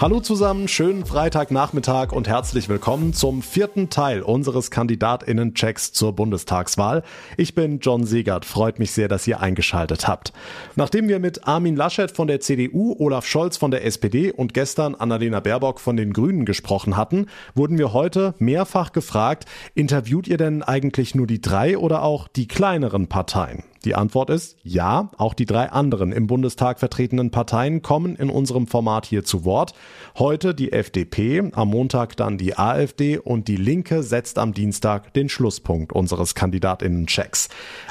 Hallo 0.00 0.20
zusammen, 0.20 0.68
schönen 0.68 1.04
Freitagnachmittag 1.04 2.12
und 2.12 2.28
herzlich 2.28 2.68
willkommen 2.68 3.14
zum 3.14 3.42
vierten 3.42 3.90
Teil 3.90 4.22
unseres 4.22 4.70
Kandidatinnen-Checks 4.70 5.92
zur 5.92 6.12
Bundestagswahl. 6.12 7.02
Ich 7.36 7.56
bin 7.56 7.80
John 7.80 8.06
Segert, 8.06 8.44
freut 8.44 8.78
mich 8.78 8.92
sehr, 8.92 9.08
dass 9.08 9.26
ihr 9.26 9.40
eingeschaltet 9.40 10.06
habt. 10.06 10.32
Nachdem 10.76 11.08
wir 11.08 11.18
mit 11.18 11.48
Armin 11.48 11.74
Laschet 11.74 12.12
von 12.12 12.28
der 12.28 12.38
CDU, 12.38 12.94
Olaf 13.00 13.26
Scholz 13.26 13.56
von 13.56 13.72
der 13.72 13.84
SPD 13.84 14.30
und 14.30 14.54
gestern 14.54 14.94
Annalena 14.94 15.40
Baerbock 15.40 15.80
von 15.80 15.96
den 15.96 16.12
Grünen 16.12 16.44
gesprochen 16.44 16.96
hatten, 16.96 17.26
wurden 17.56 17.76
wir 17.76 17.92
heute 17.92 18.34
mehrfach 18.38 18.92
gefragt, 18.92 19.46
interviewt 19.74 20.28
ihr 20.28 20.36
denn 20.36 20.62
eigentlich 20.62 21.16
nur 21.16 21.26
die 21.26 21.40
drei 21.40 21.76
oder 21.76 22.04
auch 22.04 22.28
die 22.28 22.46
kleineren 22.46 23.08
Parteien? 23.08 23.64
Die 23.84 23.94
Antwort 23.94 24.28
ist 24.28 24.56
ja, 24.64 25.10
auch 25.18 25.34
die 25.34 25.46
drei 25.46 25.70
anderen 25.70 26.10
im 26.10 26.26
Bundestag 26.26 26.80
vertretenen 26.80 27.30
Parteien 27.30 27.80
kommen 27.80 28.16
in 28.16 28.28
unserem 28.28 28.66
Format 28.66 29.06
hier 29.06 29.24
zu 29.24 29.44
Wort. 29.44 29.72
Heute 30.18 30.52
die 30.54 30.72
FDP, 30.72 31.50
am 31.52 31.68
Montag 31.68 32.16
dann 32.16 32.38
die 32.38 32.58
AfD 32.58 33.18
und 33.18 33.46
die 33.46 33.56
Linke 33.56 34.02
setzt 34.02 34.38
am 34.38 34.52
Dienstag 34.52 35.14
den 35.14 35.28
Schlusspunkt 35.28 35.92
unseres 35.92 36.34
Kandidatinnenchecks. 36.34 37.48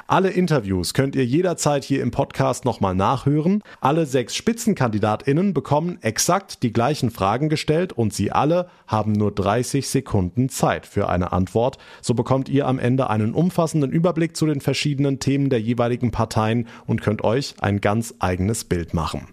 Alle 0.08 0.30
Interviews 0.30 0.94
könnt 0.94 1.16
ihr 1.16 1.26
jederzeit 1.26 1.86
hier 1.86 2.02
im 2.02 2.12
Podcast 2.12 2.66
nochmal 2.66 2.96
nachhören. 2.96 3.64
Alle 3.80 4.06
sechs 4.06 4.36
Spitzenkandidatinnen 4.36 5.54
bekommen 5.54 6.00
exakt 6.02 6.64
die 6.64 6.74
gleichen 6.74 7.12
Fragen 7.12 7.48
gestellt 7.48 7.94
und 7.94 8.14
sie 8.14 8.32
alle 8.32 8.70
haben 8.88 9.14
nur 9.14 9.32
30 9.32 9.88
Sekunden 9.88 10.50
Zeit 10.50 10.86
für 10.86 11.08
eine 11.08 11.32
Antwort. 11.32 11.78
So 12.02 12.14
bekommt 12.14 12.50
ihr 12.50 12.68
am 12.68 12.78
Ende 12.78 13.10
einen 13.10 13.34
umfassenden 13.34 13.92
Überblick 13.92 14.36
zu 14.36 14.46
den 14.46 14.60
verschiedenen 14.60 15.20
Themen 15.20 15.50
der 15.50 15.62
jeweiligen 15.62 15.77
Parteien 16.12 16.68
und 16.86 17.02
könnt 17.02 17.24
euch 17.24 17.56
ein 17.62 17.82
ganz 17.82 18.16
eigenes 18.20 18.64
Bild 18.64 18.94
machen. 18.94 19.28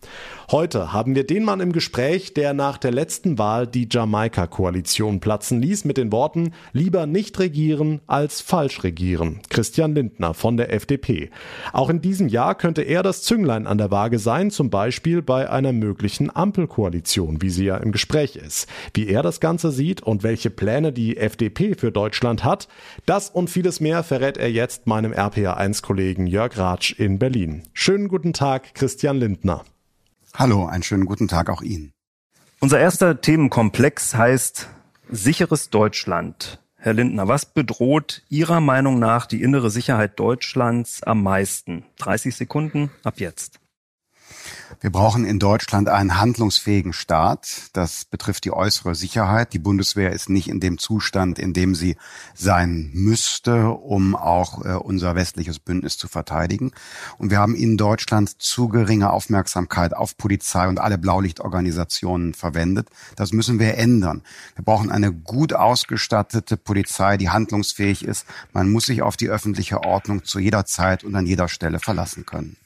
Heute 0.50 0.92
haben 0.92 1.14
wir 1.14 1.27
den 1.27 1.42
Mann 1.42 1.61
im 1.61 1.73
Gespräch, 1.73 2.34
der 2.34 2.53
nach 2.53 2.77
der 2.77 2.92
letzten 2.92 3.39
Wahl 3.39 3.67
die 3.67 3.89
Jamaika-Koalition 3.91 5.20
platzen 5.20 5.62
ließ 5.62 5.87
mit 5.87 5.97
den 5.97 6.12
Worten 6.12 6.53
lieber 6.72 7.06
nicht 7.06 7.39
regieren 7.39 8.03
als 8.06 8.42
falsch 8.42 8.84
regieren. 8.84 9.41
Christian 9.48 9.95
Lindner 9.95 10.34
von 10.34 10.59
der 10.59 10.72
FDP. 10.72 11.31
Auch 11.72 11.89
in 11.89 12.03
diesem 12.03 12.28
Jahr 12.28 12.55
könnte 12.55 12.83
er 12.83 13.03
das 13.03 13.22
Zünglein 13.22 13.67
an 13.67 13.78
der 13.78 13.91
Waage 13.91 14.19
sein, 14.19 14.50
zum 14.50 14.69
Beispiel 14.69 15.22
bei 15.22 15.48
einer 15.48 15.72
möglichen 15.72 16.34
Ampelkoalition, 16.34 17.41
wie 17.41 17.50
sie 17.50 17.65
ja 17.65 17.78
im 17.78 17.91
Gespräch 17.91 18.37
ist. 18.37 18.69
Wie 18.92 19.09
er 19.09 19.22
das 19.22 19.41
Ganze 19.41 19.70
sieht 19.70 20.03
und 20.03 20.22
welche 20.22 20.50
Pläne 20.50 20.92
die 20.92 21.17
FDP 21.17 21.75
für 21.75 21.91
Deutschland 21.91 22.45
hat, 22.45 22.69
das 23.06 23.31
und 23.31 23.48
vieles 23.48 23.81
mehr 23.81 24.03
verrät 24.03 24.37
er 24.37 24.50
jetzt 24.50 24.87
meinem 24.87 25.12
RPA1-Kollegen 25.12 26.27
Jörg 26.35 26.59
Ratsch 26.59 26.99
in 26.99 27.21
Berlin. 27.21 27.63
Schönen 27.75 28.09
guten 28.09 28.33
Tag, 28.33 28.75
Christian 28.75 29.19
Lindner. 29.19 29.65
Hallo, 30.35 30.67
einen 30.67 30.83
schönen 30.83 31.05
guten 31.05 31.29
Tag 31.29 31.49
auch 31.49 31.63
Ihnen. 31.63 31.93
Unser 32.59 32.81
erster 32.81 33.21
Themenkomplex 33.21 34.17
heißt 34.17 34.69
sicheres 35.09 35.71
Deutschland. 35.71 36.59
Herr 36.75 36.93
Lindner, 36.93 37.29
was 37.29 37.47
bedroht 37.47 38.23
Ihrer 38.31 38.61
Meinung 38.61 38.99
nach 38.99 39.27
die 39.27 39.43
innere 39.43 39.71
Sicherheit 39.71 40.19
Deutschlands 40.19 41.05
am 41.05 41.23
meisten? 41.23 41.85
30 41.99 42.35
Sekunden 42.35 42.91
ab 43.05 43.21
jetzt. 43.21 43.61
Wir 44.81 44.91
brauchen 44.91 45.25
in 45.25 45.39
Deutschland 45.39 45.89
einen 45.89 46.20
handlungsfähigen 46.20 46.92
Staat. 46.92 47.70
Das 47.73 48.05
betrifft 48.05 48.45
die 48.45 48.53
äußere 48.53 48.95
Sicherheit. 48.95 49.53
Die 49.53 49.59
Bundeswehr 49.59 50.12
ist 50.12 50.28
nicht 50.28 50.48
in 50.48 50.61
dem 50.61 50.78
Zustand, 50.78 51.39
in 51.39 51.53
dem 51.53 51.75
sie 51.75 51.97
sein 52.34 52.91
müsste, 52.92 53.69
um 53.70 54.15
auch 54.15 54.65
äh, 54.65 54.75
unser 54.75 55.15
westliches 55.15 55.59
Bündnis 55.59 55.97
zu 55.97 56.09
verteidigen. 56.09 56.72
Und 57.19 57.31
wir 57.31 57.39
haben 57.39 57.55
in 57.55 57.77
Deutschland 57.77 58.42
zu 58.42 58.69
geringe 58.69 59.11
Aufmerksamkeit 59.11 59.95
auf 59.95 60.17
Polizei 60.17 60.69
und 60.69 60.81
alle 60.81 60.98
Blaulichtorganisationen 60.98 62.34
verwendet. 62.34 62.89
Das 63.17 63.33
müssen 63.33 63.59
wir 63.59 63.78
ändern. 63.78 64.22
Wir 64.55 64.65
brauchen 64.65 64.91
eine 64.91 65.12
gut 65.12 65.53
ausgestattete 65.53 66.56
Polizei, 66.56 67.16
die 67.16 67.31
handlungsfähig 67.31 68.05
ist. 68.05 68.26
Man 68.53 68.71
muss 68.71 68.87
sich 68.87 69.03
auf 69.03 69.16
die 69.16 69.31
öffentliche 69.31 69.82
Ordnung 69.82 70.25
zu 70.25 70.38
jeder 70.38 70.66
Zeit 70.66 71.05
und 71.05 71.15
an 71.15 71.26
jeder 71.26 71.49
Stelle 71.49 71.81
verlassen 71.81 72.26
können. 72.26 72.56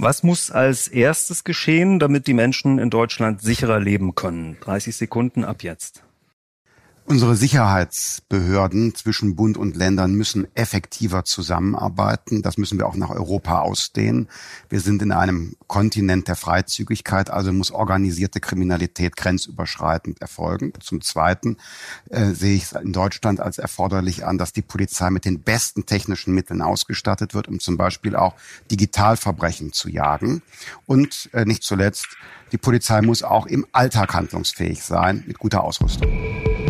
Was 0.00 0.22
muss 0.22 0.52
als 0.52 0.86
erstes 0.86 1.42
geschehen, 1.42 1.98
damit 1.98 2.28
die 2.28 2.32
Menschen 2.32 2.78
in 2.78 2.88
Deutschland 2.88 3.42
sicherer 3.42 3.80
leben 3.80 4.14
können? 4.14 4.56
30 4.60 4.96
Sekunden 4.96 5.44
ab 5.44 5.64
jetzt. 5.64 6.04
Unsere 7.10 7.36
Sicherheitsbehörden 7.36 8.94
zwischen 8.94 9.34
Bund 9.34 9.56
und 9.56 9.76
Ländern 9.76 10.12
müssen 10.12 10.46
effektiver 10.54 11.24
zusammenarbeiten. 11.24 12.42
Das 12.42 12.58
müssen 12.58 12.78
wir 12.78 12.86
auch 12.86 12.96
nach 12.96 13.08
Europa 13.08 13.62
ausdehnen. 13.62 14.28
Wir 14.68 14.80
sind 14.80 15.00
in 15.00 15.10
einem 15.10 15.56
Kontinent 15.68 16.28
der 16.28 16.36
Freizügigkeit, 16.36 17.30
also 17.30 17.50
muss 17.50 17.70
organisierte 17.70 18.40
Kriminalität 18.40 19.16
grenzüberschreitend 19.16 20.20
erfolgen. 20.20 20.74
Zum 20.80 21.00
Zweiten 21.00 21.56
äh, 22.10 22.32
sehe 22.32 22.56
ich 22.56 22.64
es 22.64 22.72
in 22.72 22.92
Deutschland 22.92 23.40
als 23.40 23.56
erforderlich 23.56 24.26
an, 24.26 24.36
dass 24.36 24.52
die 24.52 24.60
Polizei 24.60 25.08
mit 25.08 25.24
den 25.24 25.40
besten 25.40 25.86
technischen 25.86 26.34
Mitteln 26.34 26.60
ausgestattet 26.60 27.32
wird, 27.32 27.48
um 27.48 27.58
zum 27.58 27.78
Beispiel 27.78 28.16
auch 28.16 28.34
Digitalverbrechen 28.70 29.72
zu 29.72 29.88
jagen. 29.88 30.42
Und 30.84 31.30
äh, 31.32 31.46
nicht 31.46 31.62
zuletzt, 31.62 32.18
die 32.52 32.58
Polizei 32.58 33.00
muss 33.00 33.22
auch 33.22 33.46
im 33.46 33.66
Alltag 33.72 34.12
handlungsfähig 34.12 34.82
sein 34.84 35.24
mit 35.26 35.38
guter 35.38 35.64
Ausrüstung. 35.64 36.67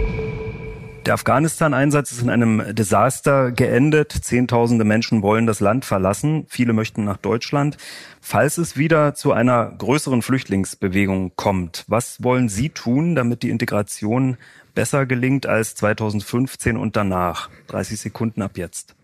Der 1.09 1.15
Afghanistan-Einsatz 1.15 2.13
ist 2.13 2.21
in 2.21 2.29
einem 2.29 2.63
Desaster 2.75 3.51
geendet. 3.51 4.13
Zehntausende 4.13 4.85
Menschen 4.85 5.23
wollen 5.23 5.47
das 5.47 5.61
Land 5.61 5.87
verlassen. 5.87 6.45
Viele 6.51 6.75
möchten 6.75 7.05
nach 7.05 7.17
Deutschland. 7.17 7.79
Falls 8.21 8.59
es 8.59 8.77
wieder 8.77 9.15
zu 9.15 9.33
einer 9.33 9.73
größeren 9.79 10.21
Flüchtlingsbewegung 10.21 11.33
kommt, 11.35 11.87
was 11.89 12.23
wollen 12.23 12.51
Sie 12.51 12.69
tun, 12.69 13.15
damit 13.15 13.43
die 13.43 13.49
Integration 13.49 14.37
besser 14.75 15.07
gelingt 15.07 15.47
als 15.47 15.75
2015 15.77 16.77
und 16.77 16.95
danach? 16.95 17.49
30 17.69 17.99
Sekunden 17.99 18.43
ab 18.43 18.59
jetzt. 18.59 18.95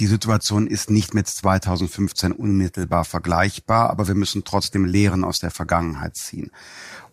Die 0.00 0.08
Situation 0.08 0.66
ist 0.66 0.90
nicht 0.90 1.14
mit 1.14 1.28
2015 1.28 2.32
unmittelbar 2.32 3.04
vergleichbar, 3.04 3.90
aber 3.90 4.08
wir 4.08 4.16
müssen 4.16 4.42
trotzdem 4.42 4.84
Lehren 4.84 5.22
aus 5.22 5.38
der 5.38 5.52
Vergangenheit 5.52 6.16
ziehen. 6.16 6.50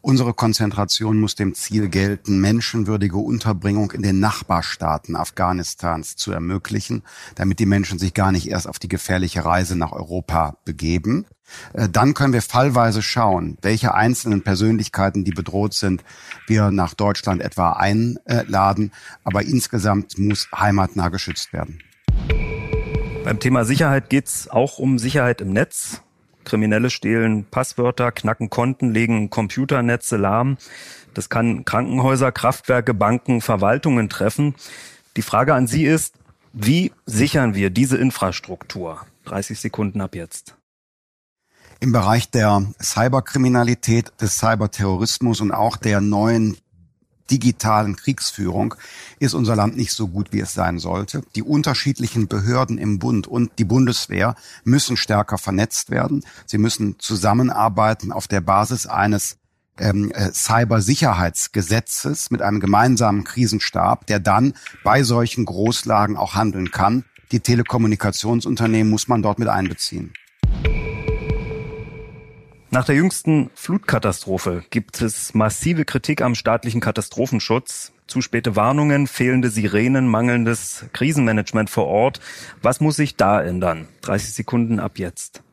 Unsere 0.02 0.34
Konzentration 0.34 1.20
muss 1.20 1.36
dem 1.36 1.54
Ziel 1.54 1.90
gelten, 1.90 2.40
menschenwürdige 2.40 3.18
Unterbringung 3.18 3.92
in 3.92 4.02
den 4.02 4.20
Nachbarstaaten 4.20 5.16
Afghanistans 5.16 6.16
zu 6.16 6.32
ermöglichen, 6.32 7.04
damit 7.36 7.60
die 7.60 7.68
Menschen 7.68 8.00
sich 8.00 8.16
gar 8.16 8.32
nicht 8.32 8.50
erst 8.50 8.68
auf 8.68 8.80
die 8.80 8.90
gefährliche 8.90 9.46
Reise 9.46 9.76
nach 9.76 9.92
Europa 9.92 10.58
begeben. 10.66 11.28
Äh, 11.74 11.88
dann 11.88 12.16
können 12.16 12.34
wir 12.34 12.42
fallweise 12.42 13.04
schauen, 13.04 13.60
welche 13.62 13.94
einzelnen 13.94 14.42
Persönlichkeiten, 14.42 15.24
die 15.24 15.34
bedroht 15.34 15.76
sind, 15.76 16.04
wir 16.48 16.72
nach 16.72 16.96
Deutschland 16.96 17.44
etwa 17.44 17.74
einladen. 17.74 18.92
Aber 19.24 19.44
insgesamt 19.44 20.18
muss 20.18 20.48
heimatnah 20.52 21.10
geschützt 21.10 21.54
werden. 21.54 21.78
Beim 23.24 23.40
Thema 23.40 23.66
Sicherheit 23.66 24.10
geht 24.10 24.26
es 24.26 24.50
auch 24.50 24.80
um 24.80 24.98
Sicherheit 24.98 25.42
im 25.42 25.54
Netz. 25.54 26.02
Kriminelle 26.44 26.90
stehlen 26.90 27.46
Passwörter, 27.46 28.12
knacken 28.12 28.50
Konten, 28.50 28.92
legen 28.92 29.30
Computernetze 29.30 30.18
lahm. 30.18 30.58
Das 31.14 31.30
kann 31.30 31.64
Krankenhäuser, 31.64 32.32
Kraftwerke, 32.32 32.96
Banken, 32.96 33.42
Verwaltungen 33.42 34.10
treffen. 34.10 34.56
Die 35.18 35.22
Frage 35.22 35.54
an 35.54 35.68
Sie 35.68 35.86
ist, 35.86 36.16
wie 36.52 36.92
sichern 37.06 37.54
wir 37.54 37.70
diese 37.70 37.98
Infrastruktur? 37.98 39.06
30 39.26 39.60
Sekunden 39.60 40.02
ab 40.02 40.16
jetzt. 40.16 40.58
Im 41.80 41.92
Bereich 41.92 42.30
der 42.30 42.66
Cyberkriminalität, 42.82 44.12
des 44.20 44.38
Cyberterrorismus 44.38 45.42
und 45.42 45.52
auch 45.52 45.78
der 45.78 46.02
neuen 46.02 46.58
digitalen 47.32 47.96
Kriegsführung 47.96 48.76
ist 49.20 49.34
unser 49.34 49.56
Land 49.56 49.78
nicht 49.78 49.94
so 49.94 50.08
gut, 50.10 50.34
wie 50.34 50.42
es 50.42 50.54
sein 50.54 50.78
sollte. 50.80 51.24
Die 51.36 51.44
unterschiedlichen 51.44 52.28
Behörden 52.28 52.78
im 52.78 53.00
Bund 53.00 53.26
und 53.28 53.52
die 53.58 53.66
Bundeswehr 53.66 54.36
müssen 54.64 54.98
stärker 54.98 55.38
vernetzt 55.38 55.90
werden. 55.90 56.24
Sie 56.46 56.58
müssen 56.58 57.00
zusammenarbeiten 57.00 58.12
auf 58.12 58.28
der 58.28 58.42
Basis 58.42 58.86
eines 58.86 59.38
ähm, 59.78 60.12
äh, 60.12 60.32
Cybersicherheitsgesetzes 60.32 62.30
mit 62.32 62.42
einem 62.42 62.60
gemeinsamen 62.60 63.24
Krisenstab, 63.24 64.06
der 64.08 64.20
dann 64.20 64.54
bei 64.84 65.04
solchen 65.04 65.46
Großlagen 65.46 66.18
auch 66.18 66.36
handeln 66.36 66.72
kann. 66.72 67.06
Die 67.32 67.40
Telekommunikationsunternehmen 67.40 68.92
muss 68.92 69.08
man 69.08 69.22
dort 69.22 69.40
mit 69.40 69.48
einbeziehen. 69.48 70.12
Nach 72.74 72.86
der 72.86 72.96
jüngsten 72.96 73.50
Flutkatastrophe 73.54 74.64
gibt 74.70 75.02
es 75.02 75.34
massive 75.34 75.84
Kritik 75.84 76.22
am 76.22 76.36
staatlichen 76.36 76.80
Katastrophenschutz. 76.80 77.92
Zu 78.08 78.22
späte 78.22 78.56
Warnungen, 78.56 79.08
fehlende 79.08 79.50
Sirenen, 79.50 80.08
mangelndes 80.08 80.86
Krisenmanagement 80.94 81.70
vor 81.70 81.88
Ort. 81.88 82.22
Was 82.62 82.80
muss 82.80 82.96
sich 82.96 83.18
da 83.18 83.42
ändern? 83.42 83.90
30 84.04 84.34
Sekunden 84.34 84.80
ab 84.80 85.00
jetzt. 85.00 85.44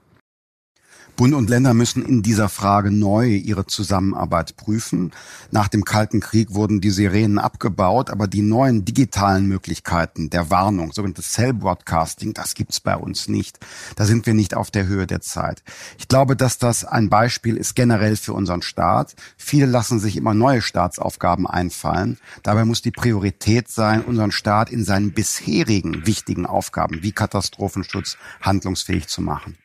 Bund 1.18 1.34
und 1.34 1.50
Länder 1.50 1.74
müssen 1.74 2.04
in 2.04 2.22
dieser 2.22 2.48
Frage 2.48 2.92
neu 2.92 3.26
ihre 3.26 3.66
Zusammenarbeit 3.66 4.56
prüfen. 4.56 5.10
Nach 5.50 5.66
dem 5.66 5.84
Kalten 5.84 6.20
Krieg 6.20 6.54
wurden 6.54 6.80
die 6.80 6.90
Sirenen 6.90 7.40
abgebaut, 7.40 8.08
aber 8.08 8.28
die 8.28 8.40
neuen 8.40 8.84
digitalen 8.84 9.48
Möglichkeiten 9.48 10.30
der 10.30 10.48
Warnung, 10.50 10.92
sogenanntes 10.92 11.32
Cell 11.32 11.54
Broadcasting, 11.54 12.34
das 12.34 12.54
gibt's 12.54 12.78
bei 12.78 12.96
uns 12.96 13.26
nicht. 13.26 13.58
Da 13.96 14.04
sind 14.04 14.26
wir 14.26 14.34
nicht 14.34 14.54
auf 14.54 14.70
der 14.70 14.86
Höhe 14.86 15.08
der 15.08 15.20
Zeit. 15.20 15.64
Ich 15.98 16.06
glaube, 16.06 16.36
dass 16.36 16.58
das 16.58 16.84
ein 16.84 17.08
Beispiel 17.08 17.56
ist 17.56 17.74
generell 17.74 18.14
für 18.14 18.32
unseren 18.34 18.62
Staat. 18.62 19.16
Viele 19.36 19.66
lassen 19.66 19.98
sich 19.98 20.16
immer 20.16 20.34
neue 20.34 20.62
Staatsaufgaben 20.62 21.48
einfallen. 21.48 22.18
Dabei 22.44 22.64
muss 22.64 22.80
die 22.80 22.92
Priorität 22.92 23.68
sein, 23.68 24.04
unseren 24.04 24.30
Staat 24.30 24.70
in 24.70 24.84
seinen 24.84 25.10
bisherigen 25.14 26.06
wichtigen 26.06 26.46
Aufgaben 26.46 27.02
wie 27.02 27.10
Katastrophenschutz 27.10 28.16
handlungsfähig 28.40 29.08
zu 29.08 29.20
machen. 29.20 29.58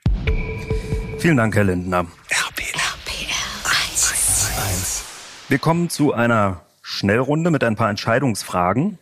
Vielen 1.24 1.38
Dank, 1.38 1.56
Herr 1.56 1.64
Lindner. 1.64 2.00
RPR. 2.28 2.76
RPR 2.76 3.72
1. 4.68 5.06
Wir 5.48 5.58
kommen 5.58 5.90
zu 5.90 6.12
einer 6.12 6.64
Schnellrunde 6.82 7.50
mit 7.50 7.64
ein 7.64 7.78
paar 7.78 7.90
Entscheidungsfragen. 7.90 8.98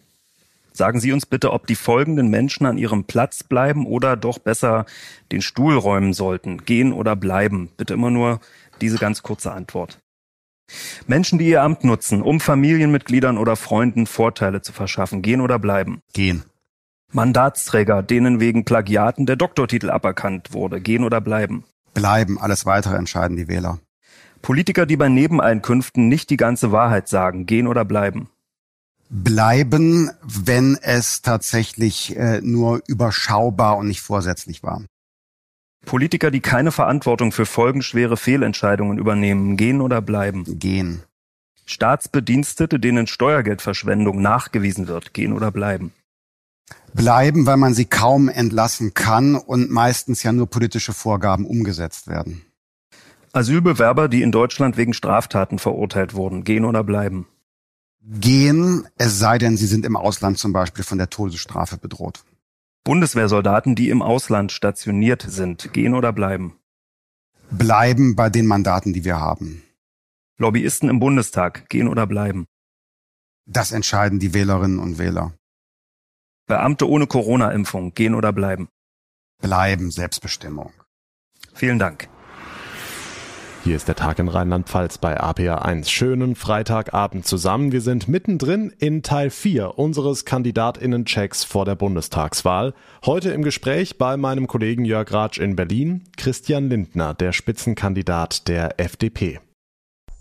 Sagen 0.71 0.99
Sie 0.99 1.13
uns 1.13 1.25
bitte, 1.25 1.51
ob 1.51 1.65
die 1.65 1.73
folgenden 1.73 2.27
Menschen 2.27 2.67
an 2.67 2.77
ihrem 2.77 3.05
Platz 3.05 3.41
bleiben 3.41 3.87
oder 3.87 4.17
doch 4.17 4.37
besser 4.37 4.85
den 5.31 5.41
Stuhl 5.41 5.75
räumen 5.75 6.13
sollten. 6.13 6.63
Gehen 6.63 6.93
oder 6.93 7.15
bleiben. 7.15 7.71
Bitte 7.75 7.95
immer 7.95 8.11
nur 8.11 8.39
diese 8.81 8.99
ganz 8.99 9.23
kurze 9.23 9.51
Antwort. 9.51 9.97
Menschen, 11.07 11.39
die 11.39 11.49
ihr 11.49 11.63
Amt 11.63 11.83
nutzen, 11.83 12.21
um 12.21 12.39
Familienmitgliedern 12.39 13.39
oder 13.39 13.55
Freunden 13.55 14.05
Vorteile 14.05 14.61
zu 14.61 14.73
verschaffen. 14.73 15.23
Gehen 15.23 15.41
oder 15.41 15.57
bleiben. 15.57 16.03
Gehen. 16.13 16.43
Mandatsträger, 17.11 18.03
denen 18.03 18.39
wegen 18.39 18.63
Plagiaten 18.63 19.25
der 19.25 19.37
Doktortitel 19.37 19.89
aberkannt 19.89 20.53
wurde. 20.53 20.79
Gehen 20.79 21.03
oder 21.03 21.19
bleiben 21.19 21.65
bleiben. 21.93 22.39
Alles 22.39 22.65
weitere 22.65 22.95
entscheiden 22.95 23.37
die 23.37 23.47
Wähler. 23.47 23.79
Politiker, 24.41 24.85
die 24.85 24.97
bei 24.97 25.09
Nebeneinkünften 25.09 26.07
nicht 26.07 26.29
die 26.29 26.37
ganze 26.37 26.71
Wahrheit 26.71 27.07
sagen, 27.07 27.45
gehen 27.45 27.67
oder 27.67 27.85
bleiben? 27.85 28.29
Bleiben, 29.09 30.09
wenn 30.23 30.77
es 30.81 31.21
tatsächlich 31.21 32.15
äh, 32.15 32.41
nur 32.41 32.81
überschaubar 32.87 33.77
und 33.77 33.87
nicht 33.87 34.01
vorsätzlich 34.01 34.63
war. 34.63 34.83
Politiker, 35.85 36.31
die 36.31 36.39
keine 36.39 36.71
Verantwortung 36.71 37.31
für 37.31 37.45
folgenschwere 37.45 38.15
Fehlentscheidungen 38.15 38.97
übernehmen, 38.97 39.57
gehen 39.57 39.81
oder 39.81 40.01
bleiben? 40.01 40.59
Gehen. 40.59 41.03
Staatsbedienstete, 41.65 42.79
denen 42.79 43.07
Steuergeldverschwendung 43.07 44.21
nachgewiesen 44.21 44.87
wird, 44.87 45.13
gehen 45.13 45.33
oder 45.33 45.51
bleiben? 45.51 45.91
Bleiben, 46.93 47.45
weil 47.45 47.57
man 47.57 47.73
sie 47.73 47.85
kaum 47.85 48.29
entlassen 48.29 48.93
kann 48.93 49.35
und 49.35 49.69
meistens 49.69 50.23
ja 50.23 50.31
nur 50.31 50.47
politische 50.47 50.93
Vorgaben 50.93 51.45
umgesetzt 51.45 52.07
werden. 52.07 52.43
Asylbewerber, 53.33 54.09
die 54.09 54.21
in 54.21 54.31
Deutschland 54.31 54.77
wegen 54.77 54.93
Straftaten 54.93 55.57
verurteilt 55.57 56.13
wurden, 56.13 56.43
gehen 56.43 56.65
oder 56.65 56.83
bleiben? 56.83 57.27
Gehen, 58.03 58.87
es 58.97 59.19
sei 59.19 59.37
denn, 59.37 59.57
sie 59.57 59.67
sind 59.67 59.85
im 59.85 59.95
Ausland 59.95 60.37
zum 60.37 60.53
Beispiel 60.53 60.83
von 60.83 60.97
der 60.97 61.09
Todesstrafe 61.09 61.77
bedroht. 61.77 62.25
Bundeswehrsoldaten, 62.83 63.75
die 63.75 63.89
im 63.89 64.01
Ausland 64.01 64.51
stationiert 64.51 65.23
sind, 65.27 65.71
gehen 65.71 65.93
oder 65.93 66.11
bleiben? 66.11 66.55
Bleiben 67.51 68.15
bei 68.15 68.29
den 68.29 68.47
Mandaten, 68.47 68.91
die 68.91 69.05
wir 69.05 69.19
haben. 69.19 69.61
Lobbyisten 70.37 70.89
im 70.89 70.99
Bundestag, 70.99 71.69
gehen 71.69 71.87
oder 71.87 72.07
bleiben? 72.07 72.47
Das 73.45 73.71
entscheiden 73.71 74.19
die 74.19 74.33
Wählerinnen 74.33 74.79
und 74.79 74.97
Wähler. 74.97 75.33
Beamte 76.51 76.89
ohne 76.89 77.07
Corona-Impfung 77.07 77.93
gehen 77.93 78.13
oder 78.13 78.33
bleiben? 78.33 78.67
Bleiben, 79.41 79.89
Selbstbestimmung. 79.89 80.73
Vielen 81.53 81.79
Dank. 81.79 82.09
Hier 83.63 83.77
ist 83.77 83.87
der 83.87 83.95
Tag 83.95 84.19
in 84.19 84.27
Rheinland-Pfalz 84.27 84.97
bei 84.97 85.17
APA1. 85.17 85.87
Schönen 85.87 86.35
Freitagabend 86.35 87.25
zusammen. 87.25 87.71
Wir 87.71 87.79
sind 87.79 88.09
mittendrin 88.09 88.73
in 88.79 89.01
Teil 89.01 89.29
4 89.29 89.79
unseres 89.79 90.25
Kandidatinnen-Checks 90.25 91.45
vor 91.45 91.63
der 91.63 91.75
Bundestagswahl. 91.75 92.73
Heute 93.05 93.31
im 93.31 93.43
Gespräch 93.43 93.97
bei 93.97 94.17
meinem 94.17 94.47
Kollegen 94.47 94.83
Jörg 94.83 95.09
Ratsch 95.13 95.37
in 95.37 95.55
Berlin, 95.55 96.03
Christian 96.17 96.67
Lindner, 96.67 97.13
der 97.13 97.31
Spitzenkandidat 97.31 98.49
der 98.49 98.77
FDP. 98.77 99.39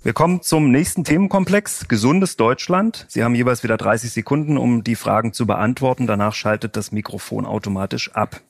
Wir 0.03 0.15
kommen 0.15 0.41
zum 0.41 0.71
nächsten 0.71 1.05
Themenkomplex, 1.05 1.87
gesundes 1.87 2.39
Deutschland. 2.39 3.05
Sie 3.11 3.23
haben 3.23 3.35
jeweils 3.35 3.63
wieder 3.63 3.77
30 3.77 4.11
Sekunden, 4.11 4.57
um 4.57 4.83
die 4.83 4.97
Fragen 4.97 5.35
zu 5.35 5.47
beantworten. 5.47 6.07
Danach 6.07 6.33
schaltet 6.33 6.75
das 6.75 6.91
Mikrofon 6.91 7.45
automatisch 7.45 8.11
ab. 8.13 8.41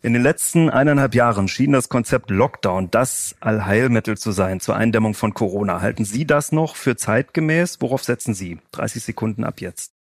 In 0.00 0.14
den 0.14 0.22
letzten 0.22 0.70
eineinhalb 0.70 1.14
Jahren 1.14 1.48
schien 1.48 1.72
das 1.72 1.90
Konzept 1.90 2.30
Lockdown 2.30 2.90
das 2.90 3.36
Allheilmittel 3.40 4.16
zu 4.16 4.32
sein 4.32 4.58
zur 4.60 4.74
Eindämmung 4.74 5.12
von 5.12 5.34
Corona. 5.34 5.82
Halten 5.82 6.06
Sie 6.06 6.26
das 6.26 6.50
noch 6.50 6.76
für 6.76 6.96
zeitgemäß? 6.96 7.82
Worauf 7.82 8.02
setzen 8.02 8.32
Sie? 8.32 8.58
30 8.72 9.04
Sekunden 9.04 9.44
ab 9.44 9.60
jetzt. 9.60 9.97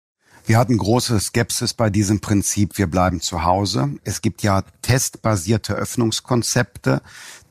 Wir 0.48 0.58
hatten 0.58 0.78
große 0.78 1.18
Skepsis 1.18 1.74
bei 1.74 1.90
diesem 1.90 2.20
Prinzip, 2.20 2.78
wir 2.78 2.86
bleiben 2.86 3.20
zu 3.20 3.42
Hause. 3.42 3.90
Es 4.04 4.22
gibt 4.22 4.44
ja 4.44 4.62
testbasierte 4.80 5.74
Öffnungskonzepte, 5.74 7.02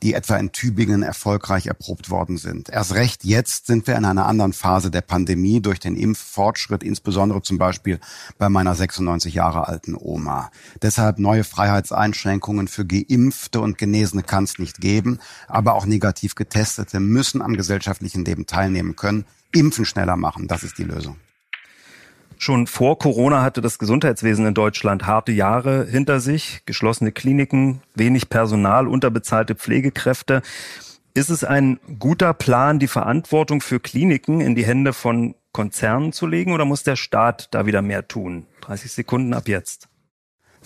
die 0.02 0.14
etwa 0.14 0.36
in 0.36 0.50
Tübingen 0.50 1.02
erfolgreich 1.02 1.66
erprobt 1.66 2.08
worden 2.08 2.38
sind. 2.38 2.70
Erst 2.70 2.94
recht 2.94 3.22
jetzt 3.22 3.66
sind 3.66 3.86
wir 3.86 3.96
in 3.96 4.06
einer 4.06 4.24
anderen 4.24 4.54
Phase 4.54 4.90
der 4.90 5.02
Pandemie 5.02 5.60
durch 5.60 5.78
den 5.78 5.94
Impffortschritt, 5.94 6.82
insbesondere 6.82 7.42
zum 7.42 7.58
Beispiel 7.58 8.00
bei 8.38 8.48
meiner 8.48 8.74
96 8.74 9.34
Jahre 9.34 9.68
alten 9.68 9.94
Oma. 9.94 10.50
Deshalb 10.80 11.18
neue 11.18 11.44
Freiheitseinschränkungen 11.44 12.66
für 12.66 12.86
Geimpfte 12.86 13.60
und 13.60 13.76
Genesene 13.76 14.22
kann 14.22 14.44
es 14.44 14.58
nicht 14.58 14.80
geben, 14.80 15.18
aber 15.48 15.74
auch 15.74 15.84
negativ 15.84 16.34
Getestete 16.34 16.98
müssen 17.00 17.42
am 17.42 17.58
gesellschaftlichen 17.58 18.24
Leben 18.24 18.46
teilnehmen 18.46 18.96
können. 18.96 19.26
Impfen 19.52 19.84
schneller 19.84 20.16
machen, 20.16 20.48
das 20.48 20.62
ist 20.62 20.78
die 20.78 20.84
Lösung. 20.84 21.18
Schon 22.38 22.66
vor 22.66 22.98
Corona 22.98 23.42
hatte 23.42 23.60
das 23.60 23.78
Gesundheitswesen 23.78 24.46
in 24.46 24.54
Deutschland 24.54 25.06
harte 25.06 25.32
Jahre 25.32 25.86
hinter 25.86 26.20
sich, 26.20 26.62
geschlossene 26.66 27.12
Kliniken, 27.12 27.82
wenig 27.94 28.28
Personal, 28.28 28.86
unterbezahlte 28.86 29.54
Pflegekräfte. 29.54 30.42
Ist 31.14 31.30
es 31.30 31.44
ein 31.44 31.80
guter 31.98 32.34
Plan, 32.34 32.78
die 32.78 32.88
Verantwortung 32.88 33.62
für 33.62 33.80
Kliniken 33.80 34.42
in 34.42 34.54
die 34.54 34.66
Hände 34.66 34.92
von 34.92 35.34
Konzernen 35.52 36.12
zu 36.12 36.26
legen 36.26 36.52
oder 36.52 36.66
muss 36.66 36.82
der 36.82 36.96
Staat 36.96 37.48
da 37.54 37.64
wieder 37.64 37.80
mehr 37.80 38.06
tun? 38.06 38.46
30 38.60 38.92
Sekunden 38.92 39.32
ab 39.32 39.48
jetzt. 39.48 39.88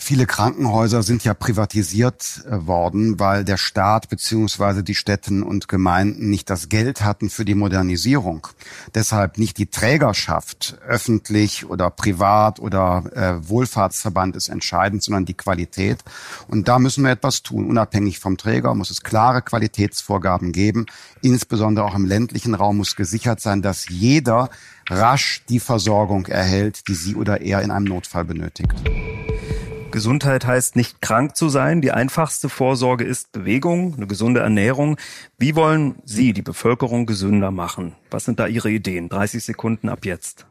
Viele 0.02 0.24
Krankenhäuser 0.24 1.02
sind 1.02 1.24
ja 1.24 1.34
privatisiert 1.34 2.42
äh, 2.46 2.66
worden, 2.66 3.20
weil 3.20 3.44
der 3.44 3.58
Staat 3.58 4.08
beziehungsweise 4.08 4.82
die 4.82 4.94
Städten 4.94 5.42
und 5.42 5.68
Gemeinden 5.68 6.30
nicht 6.30 6.48
das 6.48 6.70
Geld 6.70 7.04
hatten 7.04 7.28
für 7.28 7.44
die 7.44 7.54
Modernisierung. 7.54 8.46
Deshalb 8.94 9.36
nicht 9.36 9.58
die 9.58 9.66
Trägerschaft, 9.66 10.78
öffentlich 10.88 11.66
oder 11.66 11.90
privat 11.90 12.60
oder 12.60 13.04
äh, 13.14 13.48
Wohlfahrtsverband 13.48 14.36
ist 14.36 14.48
entscheidend, 14.48 15.02
sondern 15.02 15.26
die 15.26 15.34
Qualität. 15.34 16.02
Und 16.48 16.66
da 16.66 16.78
müssen 16.78 17.04
wir 17.04 17.10
etwas 17.10 17.42
tun. 17.42 17.68
Unabhängig 17.68 18.20
vom 18.20 18.38
Träger 18.38 18.74
muss 18.74 18.90
es 18.90 19.02
klare 19.02 19.42
Qualitätsvorgaben 19.42 20.52
geben. 20.52 20.86
Insbesondere 21.20 21.84
auch 21.84 21.94
im 21.94 22.06
ländlichen 22.06 22.54
Raum 22.54 22.78
muss 22.78 22.96
gesichert 22.96 23.42
sein, 23.42 23.60
dass 23.60 23.88
jeder 23.90 24.48
rasch 24.88 25.42
die 25.50 25.60
Versorgung 25.60 26.24
erhält, 26.26 26.88
die 26.88 26.94
sie 26.94 27.14
oder 27.16 27.42
er 27.42 27.60
in 27.60 27.70
einem 27.70 27.84
Notfall 27.84 28.24
benötigt. 28.24 28.74
Gesundheit 29.90 30.46
heißt 30.46 30.76
nicht 30.76 31.02
krank 31.02 31.36
zu 31.36 31.48
sein. 31.48 31.80
Die 31.80 31.90
einfachste 31.90 32.48
Vorsorge 32.48 33.04
ist 33.04 33.32
Bewegung, 33.32 33.94
eine 33.96 34.06
gesunde 34.06 34.40
Ernährung. 34.40 34.96
Wie 35.38 35.56
wollen 35.56 35.96
Sie 36.04 36.32
die 36.32 36.42
Bevölkerung 36.42 37.06
gesünder 37.06 37.50
machen? 37.50 37.94
Was 38.10 38.24
sind 38.24 38.38
da 38.40 38.46
Ihre 38.46 38.70
Ideen? 38.70 39.08
30 39.08 39.44
Sekunden 39.44 39.88
ab 39.88 40.04
jetzt. 40.04 40.46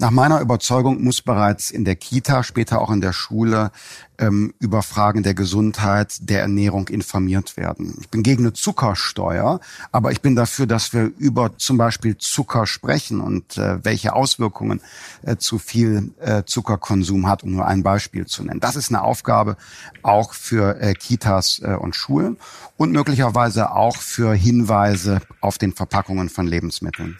Nach 0.00 0.10
meiner 0.10 0.40
Überzeugung 0.40 1.04
muss 1.04 1.20
bereits 1.20 1.70
in 1.70 1.84
der 1.84 1.94
Kita, 1.94 2.42
später 2.42 2.80
auch 2.80 2.90
in 2.90 3.02
der 3.02 3.12
Schule 3.12 3.70
ähm, 4.16 4.54
über 4.58 4.82
Fragen 4.82 5.22
der 5.22 5.34
Gesundheit, 5.34 6.16
der 6.22 6.40
Ernährung 6.40 6.88
informiert 6.88 7.58
werden. 7.58 7.98
Ich 8.00 8.08
bin 8.08 8.22
gegen 8.22 8.44
eine 8.44 8.54
Zuckersteuer, 8.54 9.60
aber 9.92 10.10
ich 10.10 10.22
bin 10.22 10.36
dafür, 10.36 10.66
dass 10.66 10.94
wir 10.94 11.12
über 11.18 11.58
zum 11.58 11.76
Beispiel 11.76 12.16
Zucker 12.16 12.66
sprechen 12.66 13.20
und 13.20 13.58
äh, 13.58 13.84
welche 13.84 14.14
Auswirkungen 14.14 14.80
äh, 15.20 15.36
zu 15.36 15.58
viel 15.58 16.14
äh, 16.20 16.44
Zuckerkonsum 16.44 17.28
hat, 17.28 17.42
um 17.42 17.50
nur 17.50 17.66
ein 17.66 17.82
Beispiel 17.82 18.24
zu 18.24 18.42
nennen. 18.42 18.60
Das 18.60 18.76
ist 18.76 18.88
eine 18.88 19.02
Aufgabe 19.02 19.58
auch 20.00 20.32
für 20.32 20.80
äh, 20.80 20.94
Kitas 20.94 21.60
äh, 21.62 21.74
und 21.74 21.94
Schulen 21.94 22.38
und 22.78 22.90
möglicherweise 22.92 23.72
auch 23.72 23.98
für 23.98 24.32
Hinweise 24.32 25.20
auf 25.42 25.58
den 25.58 25.74
Verpackungen 25.74 26.30
von 26.30 26.46
Lebensmitteln. 26.46 27.18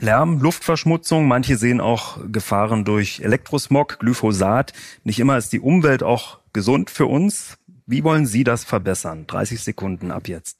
Lärm, 0.00 0.40
Luftverschmutzung, 0.40 1.26
manche 1.26 1.56
sehen 1.56 1.80
auch 1.80 2.18
Gefahren 2.30 2.84
durch 2.84 3.20
Elektrosmog, 3.20 3.98
Glyphosat. 3.98 4.72
Nicht 5.04 5.18
immer 5.18 5.38
ist 5.38 5.52
die 5.52 5.60
Umwelt 5.60 6.02
auch 6.02 6.40
gesund 6.52 6.90
für 6.90 7.06
uns. 7.06 7.56
Wie 7.86 8.04
wollen 8.04 8.26
Sie 8.26 8.44
das 8.44 8.64
verbessern? 8.64 9.26
30 9.26 9.60
Sekunden 9.60 10.10
ab 10.10 10.28
jetzt. 10.28 10.58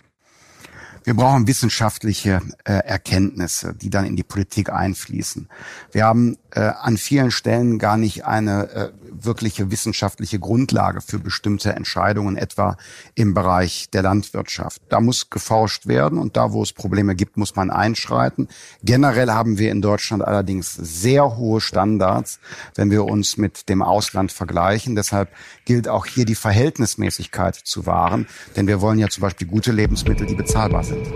Wir 1.05 1.15
brauchen 1.15 1.47
wissenschaftliche 1.47 2.41
äh, 2.65 2.73
Erkenntnisse, 2.73 3.75
die 3.75 3.91
dann 3.91 4.07
in 4.07 4.17
die 4.17 4.25
Politik 4.25 4.71
einfließen. 4.71 5.49
Wir 5.93 6.05
haben 6.05 6.37
äh, 6.57 6.73
an 6.81 6.97
vielen 6.97 7.31
Stellen 7.31 7.79
gar 7.79 7.99
nicht 7.99 8.25
eine 8.25 8.71
äh, 8.71 8.89
wirkliche 9.11 9.71
wissenschaftliche 9.71 10.39
Grundlage 10.39 11.03
für 11.03 11.19
bestimmte 11.19 11.75
Entscheidungen, 11.75 12.37
etwa 12.37 12.79
im 13.15 13.35
Bereich 13.35 13.91
der 13.91 14.03
Landwirtschaft. 14.03 14.81
Da 14.89 15.01
muss 15.01 15.29
geforscht 15.29 15.87
werden 15.87 16.19
und 16.19 16.37
da, 16.39 16.53
wo 16.53 16.63
es 16.63 16.73
Probleme 16.73 17.15
gibt, 17.15 17.37
muss 17.37 17.57
man 17.57 17.71
einschreiten. 17.71 18.49
Generell 18.83 19.31
haben 19.31 19.59
wir 19.59 19.71
in 19.71 19.83
Deutschland 19.83 20.25
allerdings 20.25 20.73
sehr 20.73 21.37
hohe 21.37 21.61
Standards, 21.61 22.41
wenn 22.75 22.91
wir 22.91 23.05
uns 23.05 23.37
mit 23.37 23.69
dem 23.69 23.83
Ausland 23.83 24.33
vergleichen. 24.33 24.97
Deshalb 24.97 25.29
gilt 25.67 25.89
auch 25.89 26.07
hier 26.07 26.25
die 26.25 26.35
Verhältnismäßigkeit 26.35 27.55
zu 27.55 27.85
wahren, 27.85 28.27
denn 28.57 28.67
wir 28.67 28.81
wollen 28.81 28.99
ja 28.99 29.09
zum 29.09 29.21
Beispiel 29.21 29.47
gute 29.47 29.73
Lebensmittel, 29.73 30.27
die 30.27 30.35
bezahlbar 30.35 30.85
sind. 30.85 31.07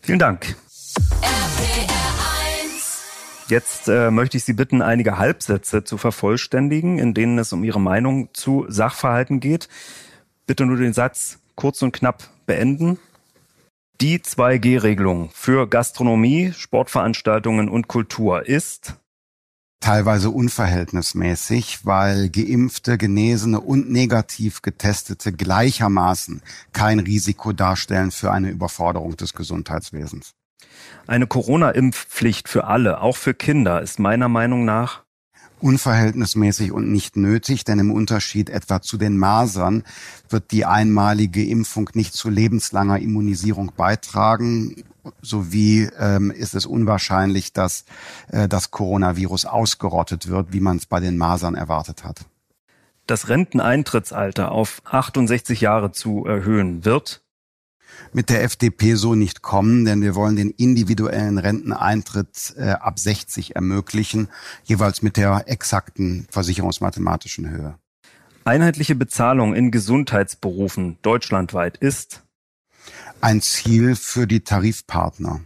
Vielen 0.00 0.18
Dank. 0.18 0.56
Jetzt 3.50 3.88
äh, 3.88 4.12
möchte 4.12 4.36
ich 4.36 4.44
Sie 4.44 4.52
bitten, 4.52 4.80
einige 4.80 5.18
Halbsätze 5.18 5.82
zu 5.82 5.98
vervollständigen, 5.98 7.00
in 7.00 7.14
denen 7.14 7.36
es 7.38 7.52
um 7.52 7.64
Ihre 7.64 7.80
Meinung 7.80 8.28
zu 8.32 8.64
Sachverhalten 8.68 9.40
geht. 9.40 9.68
Bitte 10.46 10.66
nur 10.66 10.76
den 10.76 10.92
Satz 10.92 11.40
kurz 11.56 11.82
und 11.82 11.90
knapp 11.90 12.30
beenden. 12.46 12.98
Die 14.00 14.20
2G-Regelung 14.20 15.30
für 15.34 15.68
Gastronomie, 15.68 16.52
Sportveranstaltungen 16.56 17.68
und 17.68 17.88
Kultur 17.88 18.46
ist 18.46 18.94
teilweise 19.80 20.30
unverhältnismäßig, 20.30 21.84
weil 21.84 22.30
geimpfte, 22.30 22.98
genesene 22.98 23.60
und 23.60 23.90
negativ 23.90 24.62
getestete 24.62 25.32
gleichermaßen 25.32 26.40
kein 26.72 27.00
Risiko 27.00 27.52
darstellen 27.52 28.12
für 28.12 28.30
eine 28.30 28.50
Überforderung 28.50 29.16
des 29.16 29.34
Gesundheitswesens. 29.34 30.34
Eine 31.06 31.26
Corona-Impfpflicht 31.26 32.48
für 32.48 32.64
alle, 32.64 33.00
auch 33.00 33.16
für 33.16 33.34
Kinder, 33.34 33.82
ist 33.82 33.98
meiner 33.98 34.28
Meinung 34.28 34.64
nach 34.64 35.02
unverhältnismäßig 35.60 36.72
und 36.72 36.90
nicht 36.90 37.16
nötig, 37.16 37.64
denn 37.64 37.78
im 37.78 37.90
Unterschied 37.90 38.50
etwa 38.50 38.80
zu 38.80 38.96
den 38.96 39.18
Masern 39.18 39.84
wird 40.28 40.50
die 40.52 40.64
einmalige 40.64 41.44
Impfung 41.44 41.90
nicht 41.94 42.14
zu 42.14 42.30
lebenslanger 42.30 42.98
Immunisierung 42.98 43.72
beitragen. 43.76 44.84
Sowie 45.22 45.88
ähm, 45.98 46.30
ist 46.30 46.54
es 46.54 46.66
unwahrscheinlich, 46.66 47.52
dass 47.52 47.84
äh, 48.28 48.48
das 48.48 48.70
Coronavirus 48.70 49.46
ausgerottet 49.46 50.28
wird, 50.28 50.52
wie 50.52 50.60
man 50.60 50.76
es 50.76 50.86
bei 50.86 51.00
den 51.00 51.16
Masern 51.16 51.54
erwartet 51.54 52.04
hat. 52.04 52.20
Das 53.06 53.28
Renteneintrittsalter 53.28 54.52
auf 54.52 54.82
68 54.84 55.60
Jahre 55.60 55.90
zu 55.90 56.26
erhöhen 56.26 56.84
wird 56.84 57.22
mit 58.12 58.30
der 58.30 58.42
FDP 58.42 58.94
so 58.94 59.14
nicht 59.14 59.42
kommen, 59.42 59.84
denn 59.84 60.02
wir 60.02 60.14
wollen 60.14 60.36
den 60.36 60.50
individuellen 60.50 61.38
Renteneintritt 61.38 62.54
äh, 62.56 62.70
ab 62.70 62.98
60 62.98 63.56
ermöglichen, 63.56 64.28
jeweils 64.64 65.02
mit 65.02 65.16
der 65.16 65.44
exakten 65.46 66.26
versicherungsmathematischen 66.30 67.50
Höhe. 67.50 67.74
Einheitliche 68.44 68.94
Bezahlung 68.94 69.54
in 69.54 69.70
Gesundheitsberufen 69.70 70.98
deutschlandweit 71.02 71.76
ist 71.76 72.22
ein 73.20 73.42
Ziel 73.42 73.96
für 73.96 74.26
die 74.26 74.40
Tarifpartner. 74.40 75.40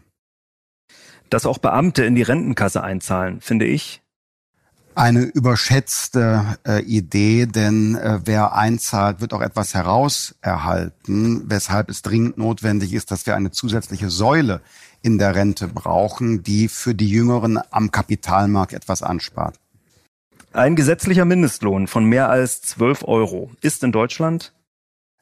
Dass 1.28 1.46
auch 1.46 1.58
Beamte 1.58 2.04
in 2.04 2.14
die 2.14 2.22
Rentenkasse 2.22 2.82
einzahlen, 2.82 3.40
finde 3.40 3.66
ich 3.66 4.03
eine 4.94 5.22
überschätzte 5.22 6.58
äh, 6.66 6.82
Idee, 6.82 7.46
denn 7.46 7.96
äh, 7.96 8.20
wer 8.24 8.54
einzahlt, 8.54 9.20
wird 9.20 9.32
auch 9.32 9.40
etwas 9.40 9.74
herauserhalten, 9.74 11.44
weshalb 11.48 11.90
es 11.90 12.02
dringend 12.02 12.38
notwendig 12.38 12.92
ist, 12.92 13.10
dass 13.10 13.26
wir 13.26 13.36
eine 13.36 13.50
zusätzliche 13.50 14.10
Säule 14.10 14.60
in 15.02 15.18
der 15.18 15.34
Rente 15.34 15.68
brauchen, 15.68 16.42
die 16.42 16.68
für 16.68 16.94
die 16.94 17.08
Jüngeren 17.08 17.60
am 17.70 17.90
Kapitalmarkt 17.90 18.72
etwas 18.72 19.02
anspart. 19.02 19.58
Ein 20.52 20.76
gesetzlicher 20.76 21.24
Mindestlohn 21.24 21.86
von 21.88 22.04
mehr 22.04 22.30
als 22.30 22.62
12 22.62 23.04
Euro 23.04 23.50
ist 23.60 23.82
in 23.82 23.92
Deutschland 23.92 24.52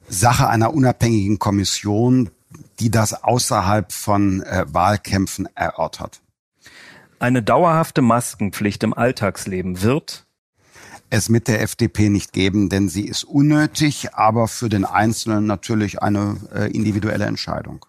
Sache 0.08 0.48
einer 0.48 0.74
unabhängigen 0.74 1.38
Kommission, 1.38 2.30
die 2.80 2.90
das 2.90 3.24
außerhalb 3.24 3.92
von 3.92 4.42
äh, 4.42 4.64
Wahlkämpfen 4.68 5.48
erörtert. 5.54 6.21
Eine 7.22 7.40
dauerhafte 7.40 8.02
Maskenpflicht 8.02 8.82
im 8.82 8.94
Alltagsleben 8.94 9.82
wird 9.82 10.26
es 11.08 11.28
mit 11.28 11.46
der 11.46 11.62
FDP 11.62 12.08
nicht 12.08 12.32
geben, 12.32 12.68
denn 12.68 12.88
sie 12.88 13.06
ist 13.06 13.22
unnötig, 13.22 14.12
aber 14.14 14.48
für 14.48 14.68
den 14.68 14.84
Einzelnen 14.84 15.46
natürlich 15.46 16.02
eine 16.02 16.40
äh, 16.52 16.68
individuelle 16.72 17.26
Entscheidung. 17.26 17.86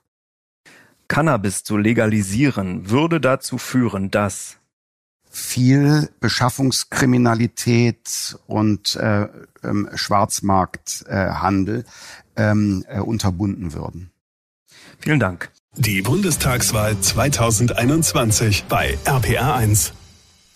Cannabis 1.07 1.63
zu 1.63 1.77
legalisieren 1.77 2.91
würde 2.91 3.19
dazu 3.19 3.57
führen, 3.57 4.11
dass 4.11 4.57
viel 5.31 6.11
Beschaffungskriminalität 6.19 8.37
und 8.45 8.95
äh, 8.97 9.29
ähm, 9.63 9.89
Schwarzmarkthandel 9.95 11.85
äh, 12.35 12.51
ähm, 12.51 12.85
äh, 12.87 12.99
unterbunden 12.99 13.73
würden. 13.73 14.11
Vielen 14.99 15.19
Dank. 15.19 15.49
Die 15.75 16.03
Bundestagswahl 16.03 16.99
2021 16.99 18.65
bei 18.65 18.95
RPR1. 19.05 19.93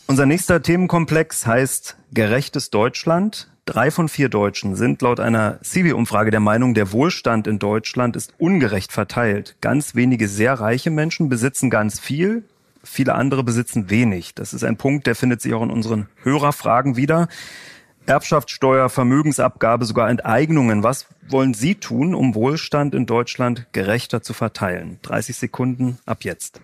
Unser 0.06 0.28
nächster 0.28 0.62
Themenkomplex 0.62 1.48
heißt 1.48 1.98
Gerechtes 2.14 2.70
Deutschland. 2.70 3.50
Drei 3.66 3.90
von 3.90 4.10
vier 4.10 4.30
Deutschen 4.30 4.76
sind 4.76 5.02
laut 5.02 5.20
einer 5.20 5.58
CIVI-Umfrage 5.64 6.30
der 6.30 6.40
Meinung, 6.40 6.76
der 6.76 6.92
Wohlstand 6.92 7.48
in 7.48 7.58
Deutschland 7.58 8.16
ist 8.16 8.36
ungerecht 8.38 8.92
verteilt. 8.92 9.56
Ganz 9.60 9.96
wenige 9.96 10.28
sehr 10.28 10.54
reiche 10.54 10.92
Menschen 10.92 11.30
besitzen 11.30 11.72
ganz 11.72 12.00
viel, 12.00 12.44
viele 12.84 13.16
andere 13.16 13.44
besitzen 13.44 13.90
wenig. 13.90 14.36
Das 14.36 14.54
ist 14.54 14.64
ein 14.64 14.78
Punkt, 14.78 15.08
der 15.08 15.16
findet 15.16 15.42
sich 15.42 15.56
auch 15.56 15.64
in 15.64 15.72
unseren 15.72 16.10
Hörerfragen 16.22 16.96
wieder. 16.96 17.28
Erbschaftssteuer, 18.08 18.88
Vermögensabgabe, 18.88 19.84
sogar 19.84 20.10
Enteignungen. 20.10 20.82
Was 20.82 21.08
wollen 21.28 21.54
Sie 21.54 21.76
tun, 21.76 22.16
um 22.16 22.36
Wohlstand 22.36 22.96
in 22.96 23.06
Deutschland 23.06 23.68
gerechter 23.74 24.22
zu 24.22 24.34
verteilen? 24.34 24.98
30 25.02 25.36
Sekunden 25.36 26.00
ab 26.06 26.24
jetzt. 26.24 26.62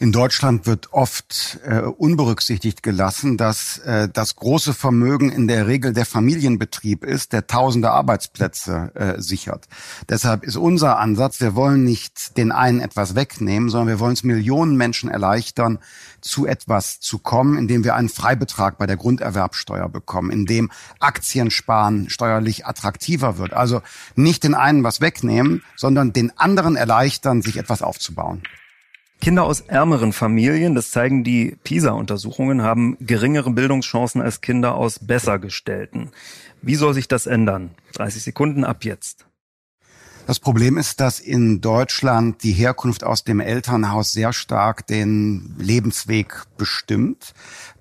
In 0.00 0.12
Deutschland 0.12 0.64
wird 0.66 0.92
oft 0.92 1.58
äh, 1.66 1.80
unberücksichtigt 1.80 2.84
gelassen, 2.84 3.36
dass 3.36 3.78
äh, 3.78 4.08
das 4.08 4.36
große 4.36 4.72
Vermögen 4.72 5.32
in 5.32 5.48
der 5.48 5.66
Regel 5.66 5.92
der 5.92 6.06
Familienbetrieb 6.06 7.02
ist, 7.02 7.32
der 7.32 7.48
tausende 7.48 7.90
Arbeitsplätze 7.90 8.92
äh, 8.94 9.20
sichert. 9.20 9.66
Deshalb 10.08 10.44
ist 10.44 10.54
unser 10.54 11.00
Ansatz, 11.00 11.40
wir 11.40 11.56
wollen 11.56 11.82
nicht 11.82 12.36
den 12.36 12.52
einen 12.52 12.78
etwas 12.78 13.16
wegnehmen, 13.16 13.70
sondern 13.70 13.88
wir 13.88 13.98
wollen 13.98 14.12
es 14.12 14.22
Millionen 14.22 14.76
Menschen 14.76 15.10
erleichtern, 15.10 15.80
zu 16.20 16.46
etwas 16.46 17.00
zu 17.00 17.18
kommen, 17.18 17.58
indem 17.58 17.82
wir 17.82 17.96
einen 17.96 18.08
Freibetrag 18.08 18.78
bei 18.78 18.86
der 18.86 18.96
Grunderwerbsteuer 18.96 19.88
bekommen, 19.88 20.30
indem 20.30 20.70
Aktiensparen 21.00 22.08
steuerlich 22.08 22.66
attraktiver 22.66 23.36
wird. 23.38 23.52
Also 23.52 23.82
nicht 24.14 24.44
den 24.44 24.54
einen 24.54 24.84
was 24.84 25.00
wegnehmen, 25.00 25.64
sondern 25.74 26.12
den 26.12 26.38
anderen 26.38 26.76
erleichtern, 26.76 27.42
sich 27.42 27.56
etwas 27.56 27.82
aufzubauen. 27.82 28.44
Kinder 29.20 29.44
aus 29.44 29.60
ärmeren 29.60 30.12
Familien, 30.12 30.74
das 30.74 30.90
zeigen 30.90 31.24
die 31.24 31.56
PISA-Untersuchungen, 31.64 32.62
haben 32.62 32.96
geringere 33.00 33.50
Bildungschancen 33.50 34.20
als 34.20 34.40
Kinder 34.40 34.76
aus 34.76 35.00
besser 35.00 35.38
gestellten. 35.38 36.10
Wie 36.62 36.76
soll 36.76 36.94
sich 36.94 37.08
das 37.08 37.26
ändern? 37.26 37.70
30 37.94 38.22
Sekunden 38.22 38.64
ab 38.64 38.84
jetzt. 38.84 39.27
Das 40.28 40.40
Problem 40.40 40.76
ist, 40.76 41.00
dass 41.00 41.20
in 41.20 41.62
Deutschland 41.62 42.42
die 42.42 42.52
Herkunft 42.52 43.02
aus 43.02 43.24
dem 43.24 43.40
Elternhaus 43.40 44.12
sehr 44.12 44.34
stark 44.34 44.86
den 44.86 45.54
Lebensweg 45.56 46.42
bestimmt. 46.58 47.32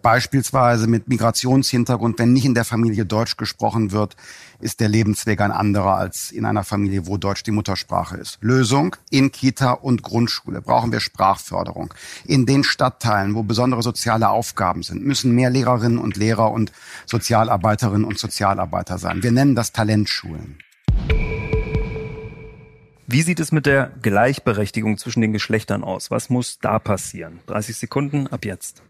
Beispielsweise 0.01 0.87
mit 0.87 1.09
Migrationshintergrund, 1.09 2.17
wenn 2.19 2.31
nicht 2.31 2.45
in 2.45 2.53
der 2.53 2.63
Familie 2.63 3.05
Deutsch 3.05 3.35
gesprochen 3.35 3.91
wird, 3.91 4.15
ist 4.61 4.79
der 4.79 4.87
Lebensweg 4.87 5.41
ein 5.41 5.51
anderer 5.51 5.97
als 5.97 6.31
in 6.31 6.45
einer 6.45 6.63
Familie, 6.63 7.05
wo 7.05 7.17
Deutsch 7.17 7.43
die 7.43 7.51
Muttersprache 7.51 8.15
ist. 8.15 8.37
Lösung 8.39 8.95
in 9.09 9.33
Kita 9.33 9.73
und 9.73 10.01
Grundschule 10.01 10.61
brauchen 10.61 10.93
wir 10.93 11.01
Sprachförderung. 11.01 11.93
In 12.23 12.45
den 12.45 12.63
Stadtteilen, 12.63 13.35
wo 13.35 13.43
besondere 13.43 13.83
soziale 13.83 14.29
Aufgaben 14.29 14.83
sind, 14.83 15.05
müssen 15.05 15.33
mehr 15.33 15.49
Lehrerinnen 15.49 15.97
und 15.97 16.15
Lehrer 16.15 16.49
und 16.53 16.71
Sozialarbeiterinnen 17.07 18.05
und 18.05 18.17
Sozialarbeiter 18.17 18.99
sein. 18.99 19.21
Wir 19.21 19.33
nennen 19.33 19.53
das 19.53 19.73
Talentschulen. 19.73 20.59
Wie 23.09 23.21
sieht 23.21 23.39
es 23.39 23.53
mit 23.53 23.65
der 23.65 23.93
Gleichberechtigung 24.01 24.97
zwischen 24.97 25.21
den 25.21 25.31
Geschlechtern 25.31 25.81
aus? 25.81 26.11
Was 26.11 26.29
muss 26.29 26.59
da 26.59 26.77
passieren? 26.77 27.39
30 27.47 27.77
Sekunden 27.77 28.27
ab 28.27 28.43
jetzt. 28.43 28.83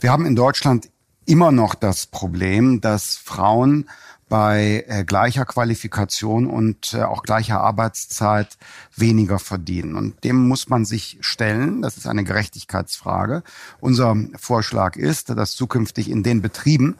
Wir 0.00 0.10
haben 0.10 0.24
in 0.24 0.34
Deutschland 0.34 0.88
immer 1.26 1.52
noch 1.52 1.74
das 1.74 2.06
Problem, 2.06 2.80
dass 2.80 3.16
Frauen 3.16 3.90
bei 4.30 4.86
äh, 4.88 5.04
gleicher 5.04 5.44
Qualifikation 5.44 6.46
und 6.46 6.94
äh, 6.94 7.02
auch 7.02 7.22
gleicher 7.22 7.60
Arbeitszeit 7.60 8.56
weniger 8.96 9.38
verdienen. 9.38 9.96
Und 9.96 10.24
dem 10.24 10.48
muss 10.48 10.70
man 10.70 10.86
sich 10.86 11.18
stellen. 11.20 11.82
Das 11.82 11.98
ist 11.98 12.06
eine 12.06 12.24
Gerechtigkeitsfrage. 12.24 13.42
Unser 13.80 14.16
Vorschlag 14.38 14.96
ist, 14.96 15.28
dass 15.28 15.56
zukünftig 15.56 16.10
in 16.10 16.22
den 16.22 16.40
Betrieben 16.40 16.96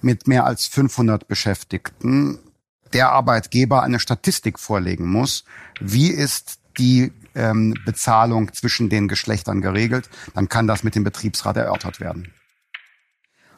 mit 0.00 0.26
mehr 0.26 0.46
als 0.46 0.66
500 0.66 1.28
Beschäftigten 1.28 2.38
der 2.94 3.10
Arbeitgeber 3.10 3.82
eine 3.82 4.00
Statistik 4.00 4.58
vorlegen 4.58 5.08
muss. 5.08 5.44
Wie 5.80 6.08
ist 6.08 6.58
die 6.78 7.12
ähm, 7.34 7.74
Bezahlung 7.84 8.52
zwischen 8.52 8.88
den 8.88 9.08
Geschlechtern 9.08 9.60
geregelt. 9.60 10.08
Dann 10.34 10.48
kann 10.48 10.66
das 10.66 10.82
mit 10.82 10.94
dem 10.94 11.04
Betriebsrat 11.04 11.56
erörtert 11.56 12.00
werden. 12.00 12.32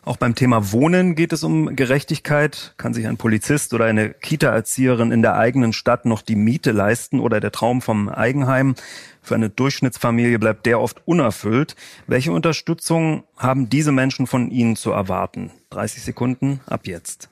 Auch 0.07 0.19
beim 0.19 0.35
Thema 0.35 0.71
Wohnen 0.71 1.15
geht 1.15 1.33
es 1.33 1.45
um 1.45 1.77
Gerechtigkeit. 1.77 2.75
Kann 2.77 2.93
sich 2.93 3.07
ein 3.07 3.17
Polizist 3.17 3.73
oder 3.73 3.87
eine 3.87 4.11
Kita-Erzieherin 4.11 5.11
in 5.11 5.23
der 5.23 5.37
eigenen 5.37 5.73
Stadt 5.73 6.05
noch 6.05 6.21
die 6.21 6.37
Miete 6.37 6.73
leisten 6.73 7.21
oder 7.21 7.41
der 7.41 7.53
Traum 7.53 7.81
vom 7.81 8.11
Eigenheim? 8.11 8.75
Für 9.23 9.35
eine 9.35 9.49
Durchschnittsfamilie 9.49 10.39
bleibt 10.39 10.67
der 10.67 10.79
oft 10.79 11.01
unerfüllt. 11.07 11.75
Welche 12.07 12.33
Unterstützung 12.33 13.25
haben 13.39 13.71
diese 13.71 13.93
Menschen 13.93 14.27
von 14.27 14.51
Ihnen 14.51 14.77
zu 14.77 14.91
erwarten? 14.91 15.51
30 15.71 16.03
Sekunden 16.03 16.61
ab 16.67 16.87
jetzt. 16.87 17.31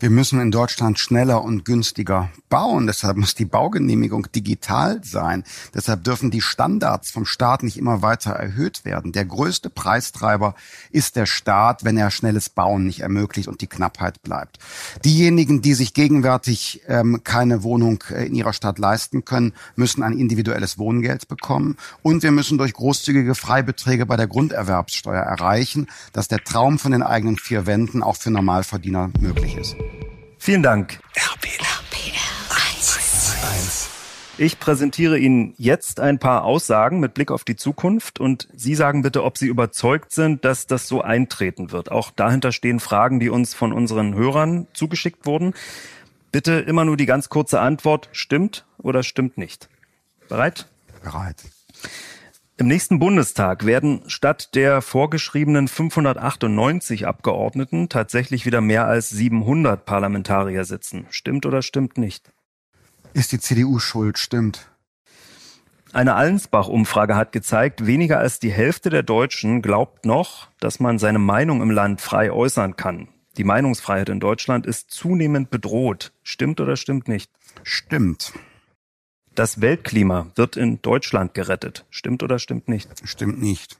Wir 0.00 0.08
müssen 0.08 0.40
in 0.40 0.50
Deutschland 0.50 0.98
schneller 0.98 1.44
und 1.44 1.66
günstiger 1.66 2.30
bauen. 2.48 2.86
Deshalb 2.86 3.18
muss 3.18 3.34
die 3.34 3.44
Baugenehmigung 3.44 4.32
digital 4.34 5.02
sein. 5.04 5.44
Deshalb 5.74 6.04
dürfen 6.04 6.30
die 6.30 6.40
Standards 6.40 7.10
vom 7.10 7.26
Staat 7.26 7.62
nicht 7.62 7.76
immer 7.76 8.00
weiter 8.00 8.30
erhöht 8.30 8.86
werden. 8.86 9.12
Der 9.12 9.26
größte 9.26 9.68
Preistreiber 9.68 10.54
ist 10.90 11.16
der 11.16 11.26
Staat, 11.26 11.84
wenn 11.84 11.98
er 11.98 12.10
schnelles 12.10 12.48
Bauen 12.48 12.86
nicht 12.86 13.00
ermöglicht 13.00 13.46
und 13.46 13.60
die 13.60 13.66
Knappheit 13.66 14.22
bleibt. 14.22 14.58
Diejenigen, 15.04 15.60
die 15.60 15.74
sich 15.74 15.92
gegenwärtig 15.92 16.80
ähm, 16.88 17.20
keine 17.22 17.62
Wohnung 17.62 18.02
äh, 18.08 18.24
in 18.24 18.34
ihrer 18.34 18.54
Stadt 18.54 18.78
leisten 18.78 19.26
können, 19.26 19.52
müssen 19.76 20.02
ein 20.02 20.16
individuelles 20.16 20.78
Wohngeld 20.78 21.28
bekommen. 21.28 21.76
Und 22.00 22.22
wir 22.22 22.30
müssen 22.30 22.56
durch 22.56 22.72
großzügige 22.72 23.34
Freibeträge 23.34 24.06
bei 24.06 24.16
der 24.16 24.28
Grunderwerbssteuer 24.28 25.20
erreichen, 25.20 25.88
dass 26.14 26.26
der 26.26 26.42
Traum 26.42 26.78
von 26.78 26.92
den 26.92 27.02
eigenen 27.02 27.36
vier 27.36 27.66
Wänden 27.66 28.02
auch 28.02 28.16
für 28.16 28.30
Normalverdiener 28.30 29.10
möglich 29.20 29.58
ist. 29.58 29.76
Vielen 30.50 30.64
Dank. 30.64 30.98
RPR. 31.14 31.78
1. 33.52 33.88
Ich 34.36 34.58
präsentiere 34.58 35.16
Ihnen 35.16 35.54
jetzt 35.58 36.00
ein 36.00 36.18
paar 36.18 36.42
Aussagen 36.42 36.98
mit 36.98 37.14
Blick 37.14 37.30
auf 37.30 37.44
die 37.44 37.54
Zukunft 37.54 38.18
und 38.18 38.48
Sie 38.52 38.74
sagen 38.74 39.02
bitte, 39.02 39.22
ob 39.22 39.38
Sie 39.38 39.46
überzeugt 39.46 40.12
sind, 40.12 40.44
dass 40.44 40.66
das 40.66 40.88
so 40.88 41.02
eintreten 41.02 41.70
wird. 41.70 41.92
Auch 41.92 42.10
dahinter 42.10 42.50
stehen 42.50 42.80
Fragen, 42.80 43.20
die 43.20 43.28
uns 43.30 43.54
von 43.54 43.72
unseren 43.72 44.16
Hörern 44.16 44.66
zugeschickt 44.72 45.24
wurden. 45.24 45.54
Bitte 46.32 46.54
immer 46.54 46.84
nur 46.84 46.96
die 46.96 47.06
ganz 47.06 47.28
kurze 47.28 47.60
Antwort, 47.60 48.08
stimmt 48.10 48.64
oder 48.78 49.04
stimmt 49.04 49.38
nicht. 49.38 49.68
Bereit? 50.28 50.66
Bereit. 51.04 51.44
Im 52.60 52.66
nächsten 52.66 52.98
Bundestag 52.98 53.64
werden 53.64 54.02
statt 54.06 54.54
der 54.54 54.82
vorgeschriebenen 54.82 55.66
598 55.66 57.06
Abgeordneten 57.06 57.88
tatsächlich 57.88 58.44
wieder 58.44 58.60
mehr 58.60 58.84
als 58.84 59.08
700 59.08 59.86
Parlamentarier 59.86 60.66
sitzen. 60.66 61.06
Stimmt 61.08 61.46
oder 61.46 61.62
stimmt 61.62 61.96
nicht? 61.96 62.30
Ist 63.14 63.32
die 63.32 63.40
CDU 63.40 63.78
schuld? 63.78 64.18
Stimmt. 64.18 64.70
Eine 65.94 66.16
Allensbach-Umfrage 66.16 67.16
hat 67.16 67.32
gezeigt, 67.32 67.86
weniger 67.86 68.18
als 68.18 68.40
die 68.40 68.52
Hälfte 68.52 68.90
der 68.90 69.04
Deutschen 69.04 69.62
glaubt 69.62 70.04
noch, 70.04 70.48
dass 70.60 70.80
man 70.80 70.98
seine 70.98 71.18
Meinung 71.18 71.62
im 71.62 71.70
Land 71.70 72.02
frei 72.02 72.30
äußern 72.30 72.76
kann. 72.76 73.08
Die 73.38 73.44
Meinungsfreiheit 73.44 74.10
in 74.10 74.20
Deutschland 74.20 74.66
ist 74.66 74.90
zunehmend 74.90 75.48
bedroht. 75.48 76.12
Stimmt 76.22 76.60
oder 76.60 76.76
stimmt 76.76 77.08
nicht? 77.08 77.32
Stimmt. 77.62 78.34
Das 79.34 79.60
Weltklima 79.60 80.26
wird 80.34 80.56
in 80.56 80.82
Deutschland 80.82 81.34
gerettet. 81.34 81.86
Stimmt 81.90 82.22
oder 82.22 82.38
stimmt 82.38 82.68
nicht? 82.68 82.90
Stimmt 83.04 83.40
nicht. 83.40 83.78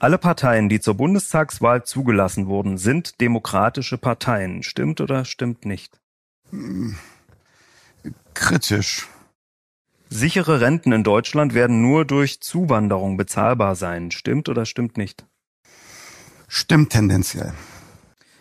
Alle 0.00 0.18
Parteien, 0.18 0.68
die 0.68 0.80
zur 0.80 0.94
Bundestagswahl 0.94 1.84
zugelassen 1.84 2.46
wurden, 2.46 2.78
sind 2.78 3.20
demokratische 3.20 3.98
Parteien. 3.98 4.62
Stimmt 4.62 5.00
oder 5.00 5.24
stimmt 5.24 5.64
nicht? 5.64 6.00
Kritisch. 8.34 9.08
Sichere 10.08 10.60
Renten 10.60 10.92
in 10.92 11.04
Deutschland 11.04 11.52
werden 11.52 11.82
nur 11.82 12.04
durch 12.04 12.40
Zuwanderung 12.40 13.16
bezahlbar 13.16 13.74
sein. 13.74 14.10
Stimmt 14.10 14.48
oder 14.48 14.64
stimmt 14.64 14.96
nicht? 14.96 15.26
Stimmt 16.46 16.90
tendenziell. 16.90 17.52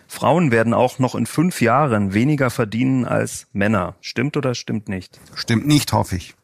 Frauen 0.08 0.52
werden 0.52 0.74
auch 0.74 1.00
noch 1.00 1.16
in 1.16 1.26
fünf 1.26 1.62
Jahren 1.62 2.14
weniger 2.14 2.50
verdienen 2.50 3.06
als 3.06 3.48
Männer. 3.54 3.96
Stimmt 4.02 4.38
oder 4.38 4.56
stimmt 4.56 4.90
nicht? 4.90 5.20
Stimmt 5.36 5.68
nicht, 5.68 5.94
hoffe 5.94 6.16
ich. 6.16 6.36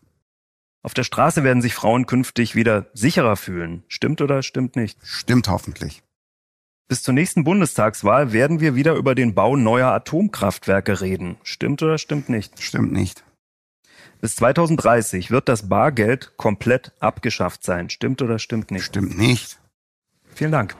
Auf 0.83 0.93
der 0.93 1.03
Straße 1.03 1.43
werden 1.43 1.61
sich 1.61 1.73
Frauen 1.73 2.05
künftig 2.05 2.55
wieder 2.55 2.87
sicherer 2.93 3.37
fühlen. 3.37 3.83
Stimmt 3.87 4.21
oder 4.21 4.43
stimmt 4.43 4.75
nicht? 4.75 4.99
Stimmt 5.01 5.47
hoffentlich. 5.47 6.03
Bis 6.89 7.01
zur 7.01 7.13
nächsten 7.13 7.45
Bundestagswahl 7.45 8.33
werden 8.33 8.59
wir 8.59 8.75
wieder 8.75 8.95
über 8.95 9.15
den 9.15 9.33
Bau 9.33 9.55
neuer 9.55 9.91
Atomkraftwerke 9.91 10.99
reden. 10.99 11.37
Stimmt 11.43 11.81
oder 11.81 11.97
stimmt 11.97 12.27
nicht? 12.27 12.61
Stimmt 12.61 12.91
nicht. 12.91 13.23
Bis 14.19 14.35
2030 14.35 15.31
wird 15.31 15.47
das 15.47 15.69
Bargeld 15.69 16.33
komplett 16.37 16.91
abgeschafft 16.99 17.63
sein. 17.63 17.89
Stimmt 17.89 18.21
oder 18.21 18.37
stimmt 18.37 18.71
nicht? 18.71 18.83
Stimmt 18.83 19.17
nicht. 19.17 19.59
Vielen 20.35 20.51
Dank. 20.51 20.75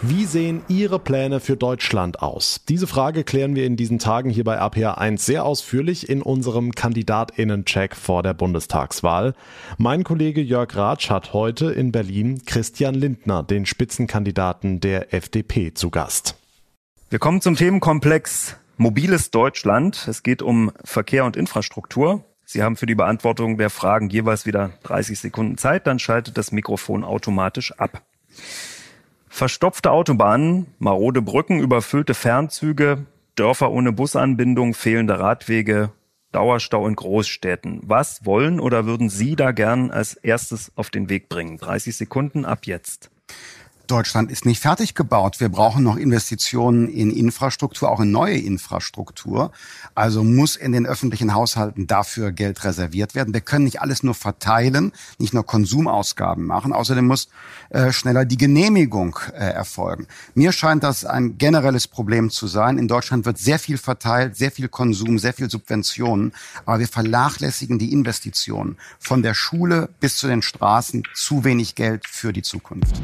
Wie 0.00 0.26
sehen 0.26 0.62
Ihre 0.68 1.00
Pläne 1.00 1.40
für 1.40 1.56
Deutschland 1.56 2.22
aus? 2.22 2.60
Diese 2.68 2.86
Frage 2.86 3.24
klären 3.24 3.56
wir 3.56 3.66
in 3.66 3.76
diesen 3.76 3.98
Tagen 3.98 4.30
hier 4.30 4.44
bei 4.44 4.54
RPR 4.54 4.98
1 4.98 5.26
sehr 5.26 5.44
ausführlich 5.44 6.08
in 6.08 6.22
unserem 6.22 6.70
Kandidatinnen-Check 6.70 7.96
vor 7.96 8.22
der 8.22 8.32
Bundestagswahl. 8.32 9.34
Mein 9.76 10.04
Kollege 10.04 10.40
Jörg 10.40 10.76
Ratsch 10.76 11.10
hat 11.10 11.32
heute 11.32 11.72
in 11.72 11.90
Berlin 11.90 12.44
Christian 12.46 12.94
Lindner, 12.94 13.42
den 13.42 13.66
Spitzenkandidaten 13.66 14.78
der 14.78 15.12
FDP, 15.12 15.74
zu 15.74 15.90
Gast. 15.90 16.36
Wir 17.10 17.18
kommen 17.18 17.40
zum 17.40 17.56
Themenkomplex 17.56 18.54
Mobiles 18.76 19.32
Deutschland. 19.32 20.06
Es 20.06 20.22
geht 20.22 20.42
um 20.42 20.70
Verkehr 20.84 21.24
und 21.24 21.36
Infrastruktur. 21.36 22.24
Sie 22.44 22.62
haben 22.62 22.76
für 22.76 22.86
die 22.86 22.94
Beantwortung 22.94 23.58
der 23.58 23.68
Fragen 23.68 24.10
jeweils 24.10 24.46
wieder 24.46 24.70
30 24.84 25.18
Sekunden 25.18 25.58
Zeit, 25.58 25.88
dann 25.88 25.98
schaltet 25.98 26.38
das 26.38 26.52
Mikrofon 26.52 27.02
automatisch 27.02 27.72
ab. 27.72 28.02
Verstopfte 29.38 29.92
Autobahnen, 29.92 30.66
marode 30.80 31.22
Brücken, 31.22 31.60
überfüllte 31.60 32.14
Fernzüge, 32.14 33.06
Dörfer 33.36 33.70
ohne 33.70 33.92
Busanbindung, 33.92 34.74
fehlende 34.74 35.20
Radwege, 35.20 35.92
Dauerstau 36.32 36.88
in 36.88 36.96
Großstädten. 36.96 37.78
Was 37.84 38.26
wollen 38.26 38.58
oder 38.58 38.84
würden 38.84 39.08
Sie 39.08 39.36
da 39.36 39.52
gern 39.52 39.92
als 39.92 40.14
erstes 40.14 40.72
auf 40.74 40.90
den 40.90 41.08
Weg 41.08 41.28
bringen? 41.28 41.56
30 41.56 41.96
Sekunden 41.96 42.44
ab 42.44 42.66
jetzt. 42.66 43.12
Deutschland 43.90 44.30
ist 44.30 44.44
nicht 44.44 44.60
fertig 44.60 44.94
gebaut. 44.94 45.40
Wir 45.40 45.48
brauchen 45.48 45.82
noch 45.82 45.96
Investitionen 45.96 46.88
in 46.88 47.10
Infrastruktur, 47.10 47.90
auch 47.90 48.00
in 48.00 48.12
neue 48.12 48.36
Infrastruktur. 48.36 49.50
Also 49.94 50.22
muss 50.22 50.56
in 50.56 50.72
den 50.72 50.86
öffentlichen 50.86 51.34
Haushalten 51.34 51.86
dafür 51.86 52.30
Geld 52.30 52.64
reserviert 52.64 53.14
werden. 53.14 53.34
Wir 53.34 53.40
können 53.40 53.64
nicht 53.64 53.80
alles 53.80 54.02
nur 54.02 54.14
verteilen, 54.14 54.92
nicht 55.18 55.34
nur 55.34 55.44
Konsumausgaben 55.44 56.44
machen. 56.46 56.72
Außerdem 56.72 57.06
muss 57.06 57.28
äh, 57.70 57.90
schneller 57.90 58.24
die 58.24 58.36
Genehmigung 58.36 59.18
äh, 59.32 59.38
erfolgen. 59.38 60.06
Mir 60.34 60.52
scheint 60.52 60.84
das 60.84 61.04
ein 61.04 61.38
generelles 61.38 61.88
Problem 61.88 62.30
zu 62.30 62.46
sein. 62.46 62.78
In 62.78 62.88
Deutschland 62.88 63.24
wird 63.24 63.38
sehr 63.38 63.58
viel 63.58 63.78
verteilt, 63.78 64.36
sehr 64.36 64.50
viel 64.50 64.68
Konsum, 64.68 65.18
sehr 65.18 65.32
viel 65.32 65.50
Subventionen. 65.50 66.32
Aber 66.66 66.78
wir 66.78 66.88
vernachlässigen 66.88 67.78
die 67.78 67.92
Investitionen 67.92 68.76
von 68.98 69.22
der 69.22 69.34
Schule 69.34 69.88
bis 70.00 70.16
zu 70.16 70.28
den 70.28 70.42
Straßen. 70.42 71.02
Zu 71.14 71.44
wenig 71.44 71.74
Geld 71.74 72.06
für 72.06 72.32
die 72.32 72.42
Zukunft. 72.42 73.00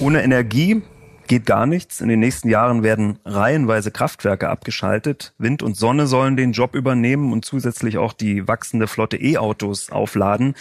Ohne 0.00 0.22
Energie 0.22 0.82
geht 1.26 1.44
gar 1.44 1.66
nichts. 1.66 2.00
In 2.00 2.08
den 2.08 2.20
nächsten 2.20 2.48
Jahren 2.48 2.84
werden 2.84 3.18
reihenweise 3.24 3.90
Kraftwerke 3.90 4.48
abgeschaltet. 4.48 5.34
Wind 5.38 5.60
und 5.62 5.76
Sonne 5.76 6.06
sollen 6.06 6.36
den 6.36 6.52
Job 6.52 6.76
übernehmen 6.76 7.32
und 7.32 7.44
zusätzlich 7.44 7.98
auch 7.98 8.12
die 8.12 8.46
wachsende 8.46 8.86
Flotte 8.86 9.16
E-Autos 9.16 9.90
aufladen. 9.90 10.54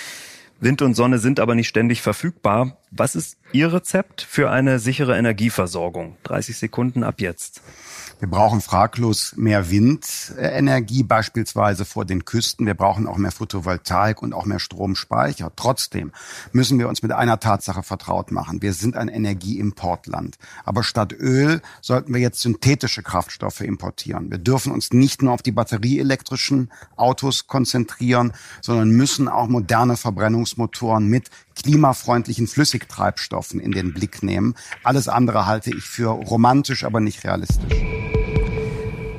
Wind 0.60 0.82
und 0.82 0.96
Sonne 0.96 1.20
sind 1.20 1.40
aber 1.40 1.54
nicht 1.54 1.68
ständig 1.68 2.02
verfügbar. 2.02 2.78
Was 2.92 3.16
ist 3.16 3.38
Ihr 3.52 3.74
Rezept 3.74 4.22
für 4.22 4.50
eine 4.50 4.80
sichere 4.80 5.18
Energieversorgung? 5.18 6.16
30 6.24 6.58
Sekunden 6.58 7.04
ab 7.04 7.20
jetzt. 7.20 7.62
Wir 8.20 8.30
brauchen 8.30 8.62
fraglos 8.62 9.34
mehr 9.36 9.70
Windenergie, 9.70 11.04
beispielsweise 11.04 11.86
vor 11.86 12.04
den 12.04 12.26
Küsten. 12.26 12.66
Wir 12.66 12.74
brauchen 12.74 13.06
auch 13.06 13.18
mehr 13.18 13.32
Photovoltaik 13.32 14.24
und 14.24 14.34
auch 14.34 14.46
mehr 14.46 14.60
Stromspeicher. 14.60 15.52
Trotzdem 15.56 16.12
müssen 16.52 16.80
wir 16.80 16.88
uns 16.90 17.04
mit 17.04 17.12
einer 17.12 17.40
Tatsache 17.40 17.84
vertraut 17.84 18.32
machen. 18.32 18.64
Wir 18.64 18.74
sind 18.74 18.98
ein 18.98 19.08
Energieimportland. 19.08 20.38
Aber 20.66 20.84
statt 20.84 21.14
Öl 21.14 21.62
sollten 21.82 22.12
wir 22.12 22.22
jetzt 22.22 22.42
synthetische 22.42 23.04
Kraftstoffe 23.04 23.62
importieren. 23.62 24.32
Wir 24.32 24.40
dürfen 24.40 24.72
uns 24.72 24.92
nicht 24.94 25.22
nur 25.22 25.34
auf 25.34 25.44
die 25.44 25.52
batterieelektrischen 25.52 26.72
Autos 26.96 27.46
konzentrieren, 27.46 28.34
sondern 28.62 28.90
müssen 28.90 29.28
auch 29.28 29.48
moderne 29.48 29.96
Verbrennungsmotoren 29.96 31.06
mit 31.08 31.30
klimafreundlichen 31.56 32.48
Flüssigtreibstoffen 32.78 33.60
in 33.60 33.72
den 33.72 33.94
Blick 33.94 34.24
nehmen. 34.24 34.56
Alles 34.84 35.08
andere 35.08 35.46
halte 35.46 35.72
ich 35.72 35.84
für 35.84 36.10
romantisch, 36.10 36.84
aber 36.84 37.00
nicht 37.00 37.24
realistisch. 37.24 37.74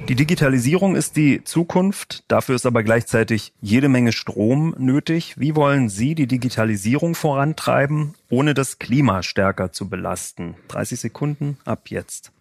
Die 0.08 0.14
Digitalisierung 0.14 0.96
ist 0.96 1.16
die 1.16 1.44
Zukunft, 1.44 2.24
dafür 2.28 2.54
ist 2.54 2.64
aber 2.64 2.82
gleichzeitig 2.82 3.52
jede 3.60 3.90
Menge 3.90 4.12
Strom 4.12 4.74
nötig. 4.78 5.34
Wie 5.38 5.54
wollen 5.54 5.90
Sie 5.90 6.14
die 6.14 6.26
Digitalisierung 6.26 7.14
vorantreiben, 7.14 8.14
ohne 8.30 8.54
das 8.54 8.78
Klima 8.78 9.22
stärker 9.22 9.70
zu 9.70 9.90
belasten? 9.90 10.54
30 10.68 11.00
Sekunden 11.00 11.58
ab 11.66 11.90
jetzt. 11.90 12.32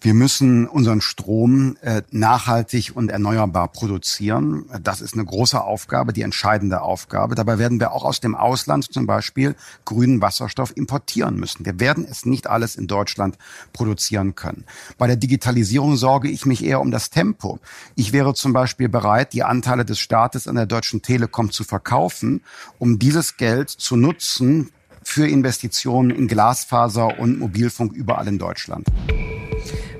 Wir 0.00 0.14
müssen 0.14 0.68
unseren 0.68 1.00
Strom 1.00 1.76
äh, 1.80 2.02
nachhaltig 2.10 2.92
und 2.94 3.10
erneuerbar 3.10 3.68
produzieren. 3.68 4.66
Das 4.82 5.00
ist 5.00 5.14
eine 5.14 5.24
große 5.24 5.60
Aufgabe, 5.60 6.12
die 6.12 6.22
entscheidende 6.22 6.82
Aufgabe. 6.82 7.34
Dabei 7.34 7.58
werden 7.58 7.80
wir 7.80 7.92
auch 7.92 8.04
aus 8.04 8.20
dem 8.20 8.34
Ausland 8.34 8.92
zum 8.92 9.06
Beispiel 9.06 9.56
grünen 9.84 10.20
Wasserstoff 10.20 10.76
importieren 10.76 11.36
müssen. 11.36 11.66
Wir 11.66 11.80
werden 11.80 12.06
es 12.08 12.26
nicht 12.26 12.46
alles 12.46 12.76
in 12.76 12.86
Deutschland 12.86 13.38
produzieren 13.72 14.34
können. 14.36 14.64
Bei 14.98 15.06
der 15.08 15.16
Digitalisierung 15.16 15.96
sorge 15.96 16.28
ich 16.28 16.46
mich 16.46 16.64
eher 16.64 16.80
um 16.80 16.90
das 16.90 17.10
Tempo. 17.10 17.58
Ich 17.96 18.12
wäre 18.12 18.34
zum 18.34 18.52
Beispiel 18.52 18.88
bereit, 18.88 19.32
die 19.32 19.42
Anteile 19.42 19.84
des 19.84 19.98
Staates 19.98 20.46
an 20.46 20.54
der 20.54 20.66
Deutschen 20.66 21.02
Telekom 21.02 21.50
zu 21.50 21.64
verkaufen, 21.64 22.42
um 22.78 22.98
dieses 22.98 23.36
Geld 23.36 23.70
zu 23.70 23.96
nutzen 23.96 24.70
für 25.02 25.26
Investitionen 25.26 26.10
in 26.10 26.28
Glasfaser 26.28 27.18
und 27.18 27.38
Mobilfunk 27.38 27.94
überall 27.94 28.28
in 28.28 28.38
Deutschland. 28.38 28.86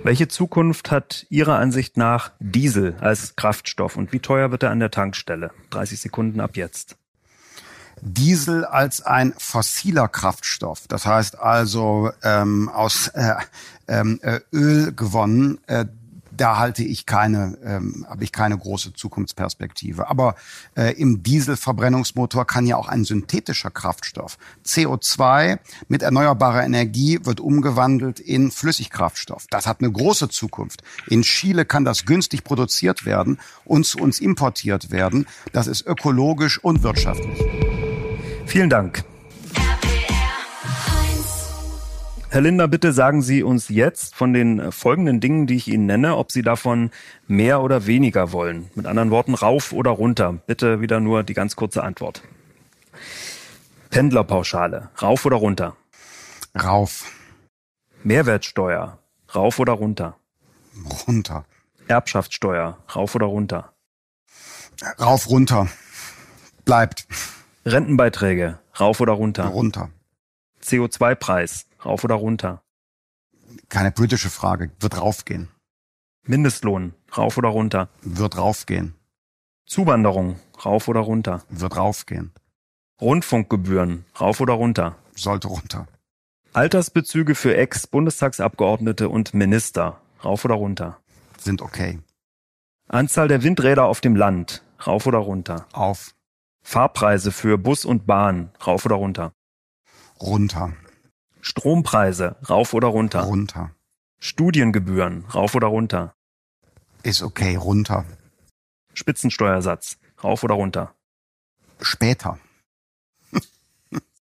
Welche 0.09 0.27
Zukunft 0.27 0.91
hat 0.91 1.27
Ihrer 1.29 1.59
Ansicht 1.59 1.99
nach 1.99 2.31
Diesel 2.41 2.97
als 2.99 3.37
Kraftstoff 3.37 3.95
und 3.95 4.11
wie 4.11 4.21
teuer 4.21 4.51
wird 4.51 4.63
er 4.63 4.71
an 4.71 4.81
der 4.81 4.91
Tankstelle? 4.91 5.51
30 5.69 6.01
Sekunden 6.01 6.41
ab 6.41 6.57
jetzt. 6.57 6.97
Diesel 8.01 8.65
als 8.65 9.03
ein 9.03 9.35
fossiler 9.37 10.09
Kraftstoff, 10.09 10.89
das 10.89 11.05
heißt 11.05 11.39
also 11.39 12.11
ähm, 12.23 12.71
aus 12.71 13.09
äh, 13.09 13.35
ähm, 13.87 14.19
äh, 14.23 14.41
Öl 14.51 14.95
gewonnen, 14.95 15.59
äh, 15.67 15.85
da 16.41 16.59
halte 16.59 16.83
ich 16.83 17.07
keine, 17.07 17.59
ähm, 17.65 18.07
habe 18.09 18.25
ich 18.25 18.33
keine 18.33 18.57
große 18.57 18.95
Zukunftsperspektive. 18.95 20.09
Aber 20.09 20.35
äh, 20.77 20.95
im 20.95 21.23
Dieselverbrennungsmotor 21.23 22.47
kann 22.47 22.67
ja 22.67 22.77
auch 22.77 22.89
ein 22.89 23.05
synthetischer 23.05 23.71
Kraftstoff. 23.71 24.39
CO2 24.65 25.59
mit 25.89 26.03
erneuerbarer 26.03 26.65
Energie 26.65 27.21
wird 27.25 27.41
umgewandelt 27.41 28.21
in 28.21 28.51
Flüssigkraftstoff. 28.51 29.47
Das 29.51 29.67
hat 29.67 29.81
eine 29.81 29.91
große 29.91 30.29
Zukunft. 30.29 30.83
In 31.09 31.23
Chile 31.23 31.65
kann 31.65 31.85
das 31.85 32.07
günstig 32.07 32.45
produziert 32.45 33.05
werden 33.05 33.39
und 33.65 33.85
zu 33.85 33.99
uns 33.99 34.21
importiert 34.21 34.91
werden. 34.91 35.27
Das 35.53 35.67
ist 35.67 35.87
ökologisch 35.87 36.63
und 36.63 36.83
wirtschaftlich. 36.83 37.39
Vielen 38.47 38.71
Dank. 38.71 39.05
Herr 42.39 42.45
Linder, 42.45 42.69
bitte 42.69 42.93
sagen 42.93 43.21
Sie 43.21 43.43
uns 43.43 43.69
jetzt 43.69 44.15
von 44.15 44.33
den 44.33 44.61
äh, 44.61 44.71
folgenden 44.71 45.19
Dingen, 45.19 45.49
die 45.49 45.57
ich 45.57 45.67
Ihnen 45.67 45.87
nenne, 45.87 46.17
ob 46.17 46.31
Sie 46.31 46.43
davon 46.43 46.93
mehr 47.27 47.61
oder 47.63 47.87
weniger 47.87 48.31
wollen. 48.31 48.71
Mit 48.77 48.87
anderen 48.87 49.11
Worten, 49.11 49.35
rauf 49.35 49.73
oder 49.73 49.91
runter. 49.91 50.35
Bitte 50.47 50.81
wieder 50.81 51.01
nur 51.01 51.25
die 51.25 51.35
ganz 51.35 51.57
kurze 51.57 51.83
Antwort. 51.83 52.23
Pendlerpauschale, 53.91 54.89
rauf 55.03 55.27
oder 55.27 55.35
runter? 55.35 55.77
Rauf. 56.55 57.11
Mehrwertsteuer, 58.05 59.01
rauf 59.35 59.59
oder 59.59 59.73
runter? 59.73 60.15
Runter. 61.09 61.45
Erbschaftssteuer, 61.89 62.79
rauf 62.95 63.17
oder 63.17 63.27
runter? 63.27 63.73
Rauf, 65.01 65.29
runter. 65.29 65.67
Bleibt. 66.65 67.09
Rentenbeiträge, 67.67 68.61
rauf 68.79 69.01
oder 69.01 69.15
runter? 69.15 69.47
Runter. 69.47 69.91
CO2-Preis, 70.63 71.68
Rauf 71.85 72.05
oder 72.05 72.17
runter? 72.17 72.63
Keine 73.69 73.91
politische 73.91 74.31
Frage. 74.31 74.71
Wird 74.81 74.99
raufgehen. 75.01 75.49
Mindestlohn, 76.27 76.95
rauf 77.17 77.39
oder 77.39 77.49
runter? 77.49 77.89
Wird 78.03 78.37
raufgehen. 78.37 78.95
Zuwanderung, 79.67 80.39
rauf 80.65 80.89
oder 80.89 81.01
runter? 81.01 81.43
Wird 81.49 81.77
raufgehen. 81.77 82.33
Rundfunkgebühren, 83.01 84.05
rauf 84.21 84.41
oder 84.41 84.55
runter? 84.55 84.97
Sollte 85.15 85.49
runter. 85.49 85.87
Altersbezüge 86.53 87.35
für 87.35 87.57
Ex-Bundestagsabgeordnete 87.57 89.09
und 89.09 89.35
Minister, 89.35 90.01
rauf 90.25 90.45
oder 90.45 90.57
runter? 90.57 90.99
Sind 91.39 91.63
okay. 91.63 92.01
Anzahl 92.89 93.29
der 93.29 93.43
Windräder 93.43 93.85
auf 93.85 94.01
dem 94.01 94.17
Land, 94.17 94.63
rauf 94.87 95.07
oder 95.07 95.19
runter? 95.19 95.67
Auf. 95.73 96.15
Fahrpreise 96.63 97.33
für 97.33 97.59
Bus 97.59 97.85
und 97.85 98.07
Bahn, 98.07 98.51
rauf 98.67 98.85
oder 98.85 98.97
runter? 98.97 99.33
Runter. 100.21 100.73
Strompreise, 101.49 102.37
rauf 102.51 102.75
oder 102.75 102.89
runter? 102.89 103.23
Runter. 103.23 103.71
Studiengebühren, 104.19 105.25
rauf 105.35 105.55
oder 105.55 105.69
runter? 105.69 106.15
Ist 107.03 107.23
okay, 107.23 107.57
runter. 107.57 108.05
Spitzensteuersatz, 108.93 109.97
rauf 110.23 110.45
oder 110.45 110.57
runter? 110.57 110.95
Später. 111.81 112.39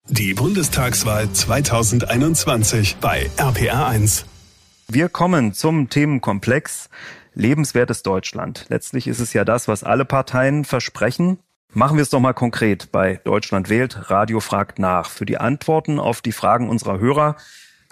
Die 0.08 0.34
Bundestagswahl 0.34 1.32
2021 1.32 2.96
bei 2.96 3.30
RPR1. 3.38 4.26
Wir 4.86 5.08
kommen 5.08 5.54
zum 5.54 5.88
Themenkomplex 5.88 6.90
lebenswertes 7.32 8.02
Deutschland. 8.02 8.66
Letztlich 8.68 9.06
ist 9.06 9.20
es 9.20 9.32
ja 9.32 9.46
das, 9.46 9.68
was 9.68 9.84
alle 9.84 10.04
Parteien 10.04 10.66
versprechen. 10.66 11.38
Machen 11.76 11.98
wir 11.98 12.02
es 12.02 12.08
doch 12.08 12.20
mal 12.20 12.32
konkret 12.32 12.90
bei 12.90 13.20
Deutschland 13.24 13.68
wählt. 13.68 14.10
Radio 14.10 14.40
fragt 14.40 14.78
nach. 14.78 15.10
Für 15.10 15.26
die 15.26 15.36
Antworten 15.36 15.98
auf 15.98 16.22
die 16.22 16.32
Fragen 16.32 16.70
unserer 16.70 17.00
Hörer 17.00 17.36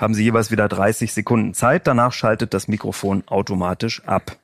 haben 0.01 0.15
Sie 0.15 0.23
jeweils 0.23 0.51
wieder 0.51 0.69
30 0.69 1.13
Sekunden 1.13 1.53
Zeit. 1.53 1.87
Danach 1.87 2.15
schaltet 2.15 2.55
das 2.55 2.67
Mikrofon 2.67 3.25
automatisch 3.27 4.03
ab. 4.07 4.39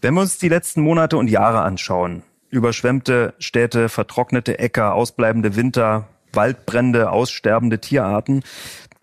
Wenn 0.00 0.14
wir 0.14 0.22
uns 0.22 0.38
die 0.38 0.48
letzten 0.48 0.80
Monate 0.80 1.18
und 1.18 1.30
Jahre 1.30 1.60
anschauen, 1.60 2.24
überschwemmte 2.48 3.34
Städte, 3.38 3.88
vertrocknete 3.88 4.58
Äcker, 4.58 4.94
ausbleibende 4.94 5.54
Winter, 5.54 6.08
Waldbrände, 6.32 7.12
aussterbende 7.12 7.78
Tierarten, 7.78 8.42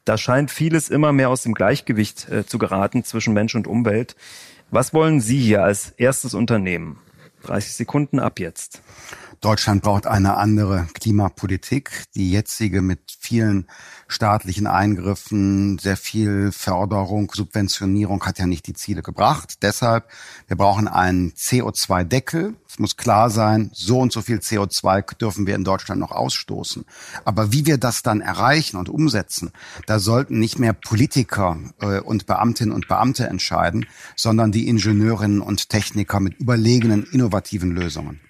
da 0.04 0.18
scheint 0.18 0.52
vieles 0.52 0.90
immer 0.90 1.14
mehr 1.14 1.30
aus 1.30 1.44
dem 1.44 1.54
Gleichgewicht 1.54 2.28
äh, 2.28 2.46
zu 2.46 2.58
geraten 2.58 3.06
zwischen 3.06 3.34
Mensch 3.34 3.56
und 3.56 3.68
Umwelt. 3.68 4.18
Was 4.70 4.94
wollen 4.94 5.22
Sie 5.22 5.40
hier 5.40 5.64
als 5.64 5.92
erstes 5.92 6.34
Unternehmen? 6.34 7.00
30 7.48 7.74
Sekunden 7.74 8.20
ab 8.20 8.40
jetzt. 8.40 8.82
Deutschland 9.42 9.84
braucht 9.84 10.08
eine 10.08 10.38
andere 10.38 10.88
Klimapolitik. 10.94 12.06
Die 12.16 12.32
jetzige 12.32 12.82
mit 12.82 13.00
vielen 13.20 13.68
staatlichen 14.08 14.66
Eingriffen, 14.66 15.78
sehr 15.78 15.98
viel 15.98 16.52
Förderung, 16.52 17.32
Subventionierung 17.34 18.26
hat 18.26 18.40
ja 18.40 18.48
nicht 18.48 18.66
die 18.68 18.74
Ziele 18.74 19.04
gebracht. 19.04 19.60
Deshalb, 19.62 20.10
wir 20.48 20.58
brauchen 20.58 20.88
einen 20.88 21.34
CO2-Deckel. 21.34 22.56
Es 22.68 22.80
muss 22.80 22.98
klar 22.98 23.30
sein, 23.30 23.70
so 23.74 24.00
und 24.00 24.12
so 24.12 24.22
viel 24.22 24.38
CO2 24.38 25.16
dürfen 25.18 25.46
wir 25.46 25.56
in 25.56 25.64
Deutschland 25.64 26.02
noch 26.02 26.12
ausstoßen. 26.12 26.86
Aber 27.24 27.52
wie 27.52 27.66
wir 27.66 27.78
das 27.78 28.02
dann 28.02 28.22
erreichen 28.22 28.78
und 28.78 28.90
umsetzen, 28.90 29.52
da 29.86 30.00
sollten 30.00 30.40
nicht 30.40 30.58
mehr 30.58 30.74
Politiker 30.74 31.58
äh, 31.80 32.00
und 32.00 32.26
Beamtinnen 32.26 32.74
und 32.74 32.88
Beamte 32.88 33.28
entscheiden, 33.28 33.86
sondern 34.16 34.52
die 34.52 34.68
Ingenieurinnen 34.68 35.42
und 35.42 35.70
Techniker 35.70 36.20
mit 36.20 36.40
überlegenen, 36.40 37.04
innovativen 37.12 37.72
Lösungen. 37.72 38.22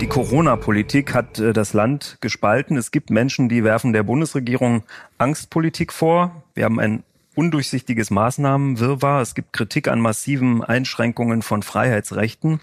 Die 0.00 0.06
Corona-Politik 0.06 1.12
hat 1.12 1.38
äh, 1.38 1.52
das 1.52 1.74
Land 1.74 2.16
gespalten. 2.22 2.78
Es 2.78 2.90
gibt 2.90 3.10
Menschen, 3.10 3.50
die 3.50 3.64
werfen 3.64 3.92
der 3.92 4.02
Bundesregierung 4.02 4.82
Angstpolitik 5.18 5.92
vor. 5.92 6.42
Wir 6.54 6.64
haben 6.64 6.80
ein 6.80 7.02
undurchsichtiges 7.34 8.10
Maßnahmenwirrwarr. 8.10 9.20
Es 9.20 9.34
gibt 9.34 9.52
Kritik 9.52 9.88
an 9.88 10.00
massiven 10.00 10.64
Einschränkungen 10.64 11.42
von 11.42 11.62
Freiheitsrechten. 11.62 12.60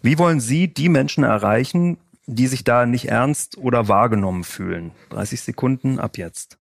Wie 0.00 0.16
wollen 0.16 0.38
Sie 0.38 0.68
die 0.68 0.88
Menschen 0.88 1.24
erreichen, 1.24 1.98
die 2.26 2.46
sich 2.46 2.62
da 2.62 2.86
nicht 2.86 3.08
ernst 3.08 3.58
oder 3.58 3.88
wahrgenommen 3.88 4.44
fühlen? 4.44 4.92
30 5.08 5.40
Sekunden 5.40 5.98
ab 5.98 6.18
jetzt. 6.18 6.59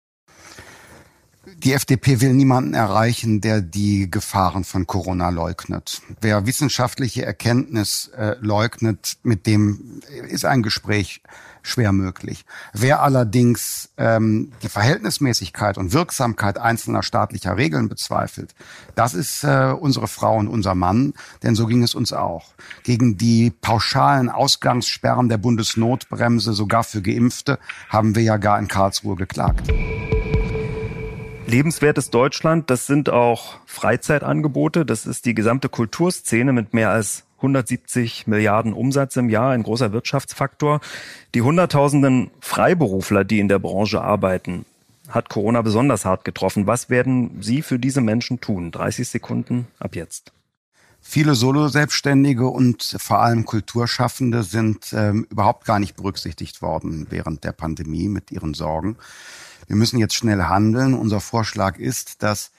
Die 1.64 1.75
FDP 1.75 2.20
will 2.20 2.35
niemanden 2.35 2.75
erreichen, 2.75 3.40
der 3.40 3.61
die 3.61 4.11
Gefahren 4.11 4.64
von 4.64 4.88
Corona 4.88 5.29
leugnet. 5.29 6.03
Wer 6.20 6.44
wissenschaftliche 6.44 7.25
Erkenntnis 7.25 8.11
äh, 8.16 8.35
leugnet, 8.40 9.18
mit 9.22 9.46
dem 9.46 10.01
ist 10.29 10.44
ein 10.44 10.64
Gespräch 10.64 11.22
schwer 11.62 11.92
möglich. 11.92 12.44
Wer 12.72 13.01
allerdings 13.01 13.90
ähm, 13.96 14.51
die 14.64 14.68
Verhältnismäßigkeit 14.68 15.79
und 15.79 15.92
Wirksamkeit 15.92 16.59
einzelner 16.59 17.05
staatlicher 17.05 17.57
Regeln 17.57 17.88
bezweifelt, 17.88 18.57
das 18.96 19.14
ist 19.14 19.44
äh, 19.44 19.72
unsere 19.79 20.09
Frau 20.09 20.37
und 20.38 20.48
unser 20.48 20.75
Mann, 20.75 21.14
denn 21.44 21.55
so 21.55 21.66
ging 21.66 21.85
es 21.85 21.94
uns 21.94 22.12
auch. 22.12 22.55
Gegen 22.83 23.16
die 23.16 23.51
pauschalen 23.51 24.31
Ausgangssperren 24.31 25.29
der 25.29 25.38
Bundesnotbremse, 25.38 26.55
sogar 26.55 26.83
für 26.83 27.03
Geimpfte, 27.03 27.61
haben 27.88 28.16
wir 28.16 28.22
ja 28.25 28.37
gar 28.38 28.59
in 28.59 28.66
Karlsruhe 28.66 29.14
geklagt. 29.14 29.72
Lebenswertes 31.52 32.08
Deutschland, 32.08 32.70
das 32.70 32.86
sind 32.86 33.10
auch 33.10 33.58
Freizeitangebote, 33.66 34.86
das 34.86 35.04
ist 35.04 35.26
die 35.26 35.34
gesamte 35.34 35.68
Kulturszene 35.68 36.50
mit 36.50 36.72
mehr 36.72 36.88
als 36.88 37.24
170 37.36 38.26
Milliarden 38.26 38.72
Umsatz 38.72 39.16
im 39.16 39.28
Jahr, 39.28 39.50
ein 39.50 39.62
großer 39.62 39.92
Wirtschaftsfaktor. 39.92 40.80
Die 41.34 41.42
Hunderttausenden 41.42 42.30
Freiberufler, 42.40 43.24
die 43.24 43.38
in 43.38 43.48
der 43.48 43.58
Branche 43.58 44.00
arbeiten, 44.00 44.64
hat 45.10 45.28
Corona 45.28 45.60
besonders 45.60 46.06
hart 46.06 46.24
getroffen. 46.24 46.66
Was 46.66 46.88
werden 46.88 47.42
Sie 47.42 47.60
für 47.60 47.78
diese 47.78 48.00
Menschen 48.00 48.40
tun? 48.40 48.70
30 48.70 49.06
Sekunden 49.06 49.66
ab 49.78 49.94
jetzt. 49.94 50.32
Viele 51.02 51.34
Solo-Selbstständige 51.34 52.46
und 52.46 52.96
vor 52.98 53.18
allem 53.18 53.44
Kulturschaffende 53.44 54.42
sind 54.42 54.94
ähm, 54.94 55.26
überhaupt 55.28 55.66
gar 55.66 55.80
nicht 55.80 55.96
berücksichtigt 55.96 56.62
worden 56.62 57.08
während 57.10 57.44
der 57.44 57.52
Pandemie 57.52 58.08
mit 58.08 58.30
ihren 58.30 58.54
Sorgen. 58.54 58.96
Wir 59.72 59.78
müssen 59.78 59.98
jetzt 59.98 60.14
schnell 60.14 60.42
handeln. 60.42 60.92
Unser 60.92 61.18
Vorschlag 61.18 61.78
ist, 61.78 62.22
dass 62.22 62.50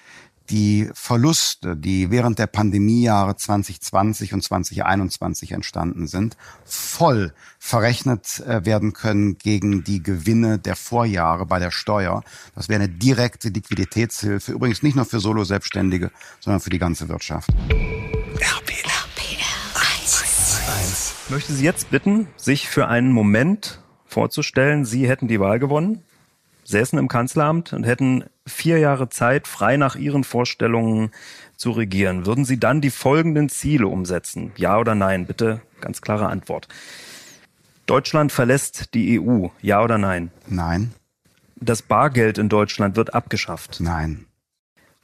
die 0.50 0.90
Verluste, 0.96 1.78
die 1.78 2.10
während 2.10 2.40
der 2.40 2.48
Pandemiejahre 2.48 3.36
2020 3.36 4.34
und 4.34 4.42
2021 4.42 5.52
entstanden 5.52 6.08
sind, 6.08 6.38
voll 6.66 7.32
verrechnet 7.60 8.40
äh, 8.40 8.66
werden 8.66 8.94
können 8.94 9.38
gegen 9.38 9.84
die 9.84 10.02
Gewinne 10.02 10.58
der 10.58 10.76
Vorjahre 10.76 11.46
bei 11.46 11.60
der 11.60 11.70
Steuer. 11.70 12.24
Das 12.56 12.68
wäre 12.68 12.82
eine 12.82 12.90
direkte 12.92 13.50
Liquiditätshilfe, 13.50 14.52
übrigens 14.52 14.82
nicht 14.82 14.96
nur 14.96 15.06
für 15.06 15.20
Solo-Selbstständige, 15.20 16.10
sondern 16.40 16.62
für 16.62 16.72
die 16.72 16.80
ganze 16.80 17.10
Wirtschaft. 17.10 17.52
RPR. 18.40 18.90
Ich 21.26 21.30
möchte 21.30 21.54
Sie 21.54 21.64
jetzt 21.64 21.92
bitten, 21.92 22.28
sich 22.38 22.68
für 22.68 22.88
einen 22.88 23.12
Moment 23.12 23.84
vorzustellen, 24.08 24.84
Sie 24.84 25.08
hätten 25.08 25.28
die 25.28 25.40
Wahl 25.40 25.60
gewonnen 25.60 26.04
säßen 26.64 26.98
im 27.00 27.08
Kanzleramt 27.08 27.74
und 27.74 27.84
hätten 27.84 28.26
vier 28.48 28.80
Jahre 28.80 29.10
Zeit, 29.10 29.48
frei 29.48 29.78
nach 29.78 29.96
Ihren 29.96 30.24
Vorstellungen 30.24 31.12
zu 31.56 31.72
regieren. 31.72 32.26
Würden 32.26 32.46
Sie 32.46 32.60
dann 32.60 32.82
die 32.82 32.90
folgenden 32.90 33.50
Ziele 33.50 33.88
umsetzen? 33.88 34.52
Ja 34.56 34.78
oder 34.78 34.96
nein? 34.96 35.26
Bitte 35.26 35.62
ganz 35.82 36.02
klare 36.02 36.28
Antwort. 36.28 36.68
Deutschland 37.86 38.32
verlässt 38.32 38.94
die 38.94 39.20
EU. 39.20 39.48
Ja 39.62 39.84
oder 39.84 39.98
nein? 39.98 40.32
Nein. 40.48 40.94
Das 41.56 41.82
Bargeld 41.82 42.38
in 42.38 42.50
Deutschland 42.50 42.96
wird 42.96 43.14
abgeschafft. 43.14 43.80
Nein. 43.80 44.26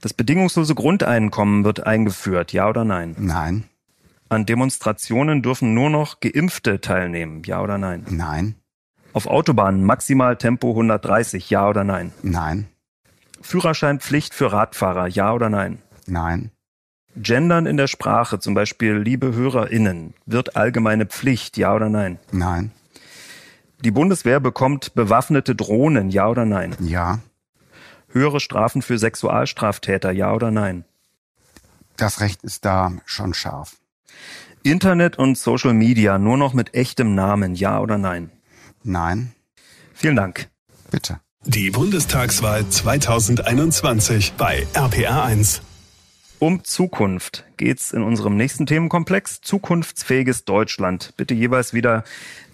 Das 0.02 0.14
bedingungslose 0.14 0.76
Grundeinkommen 0.76 1.66
wird 1.66 1.86
eingeführt. 1.86 2.54
Ja 2.54 2.70
oder 2.70 2.86
nein? 2.86 3.16
Nein. 3.18 3.66
An 4.30 4.46
Demonstrationen 4.46 5.42
dürfen 5.42 5.74
nur 5.74 5.90
noch 5.90 6.20
Geimpfte 6.20 6.80
teilnehmen. 6.80 7.42
Ja 7.46 7.62
oder 7.62 7.78
nein? 7.78 8.06
Nein. 8.10 8.56
Auf 9.14 9.28
Autobahnen 9.28 9.84
maximal 9.84 10.38
Tempo 10.38 10.70
130, 10.70 11.50
ja 11.50 11.68
oder 11.68 11.84
nein? 11.84 12.12
Nein. 12.22 12.68
Führerscheinpflicht 13.42 14.34
für 14.34 14.52
Radfahrer, 14.52 15.08
ja 15.08 15.34
oder 15.34 15.50
nein? 15.50 15.80
Nein. 16.06 16.52
Gendern 17.16 17.66
in 17.66 17.78
der 17.78 17.88
Sprache, 17.88 18.40
zum 18.40 18.54
Beispiel 18.54 18.96
liebe 18.96 19.34
HörerInnen, 19.34 20.14
wird 20.26 20.56
allgemeine 20.56 21.06
Pflicht, 21.06 21.58
ja 21.58 21.74
oder 21.74 21.90
nein? 21.90 22.20
Nein. 22.32 22.72
Die 23.84 23.92
Bundeswehr 23.92 24.40
bekommt 24.40 24.94
bewaffnete 24.94 25.56
Drohnen, 25.56 26.10
ja 26.10 26.28
oder 26.28 26.46
nein? 26.46 26.76
Ja. 26.80 27.20
Höhere 28.10 28.40
Strafen 28.40 28.82
für 28.82 28.98
Sexualstraftäter, 28.98 30.12
ja 30.12 30.34
oder 30.34 30.52
nein? 30.52 30.86
Das 31.98 32.22
Recht 32.22 32.44
ist 32.44 32.66
da 32.66 32.94
schon 33.06 33.34
scharf. 33.34 33.78
Internet 34.64 35.18
und 35.18 35.38
Social 35.38 35.74
Media 35.74 36.18
nur 36.18 36.38
noch 36.38 36.54
mit 36.54 36.74
echtem 36.74 37.16
Namen, 37.16 37.56
ja 37.56 37.80
oder 37.80 37.98
nein? 37.98 38.32
Nein. 38.84 39.34
Vielen 39.94 40.16
Dank. 40.16 40.50
Bitte. 40.92 41.20
Die 41.46 41.72
Bundestagswahl 41.72 42.68
2021 42.68 44.34
bei 44.34 44.66
RPR1. 44.74 45.62
Um 46.40 46.64
Zukunft 46.64 47.46
geht's 47.58 47.92
in 47.92 48.02
unserem 48.02 48.38
nächsten 48.38 48.66
Themenkomplex. 48.66 49.42
Zukunftsfähiges 49.42 50.46
Deutschland. 50.46 51.14
Bitte 51.18 51.34
jeweils 51.34 51.74
wieder 51.74 52.06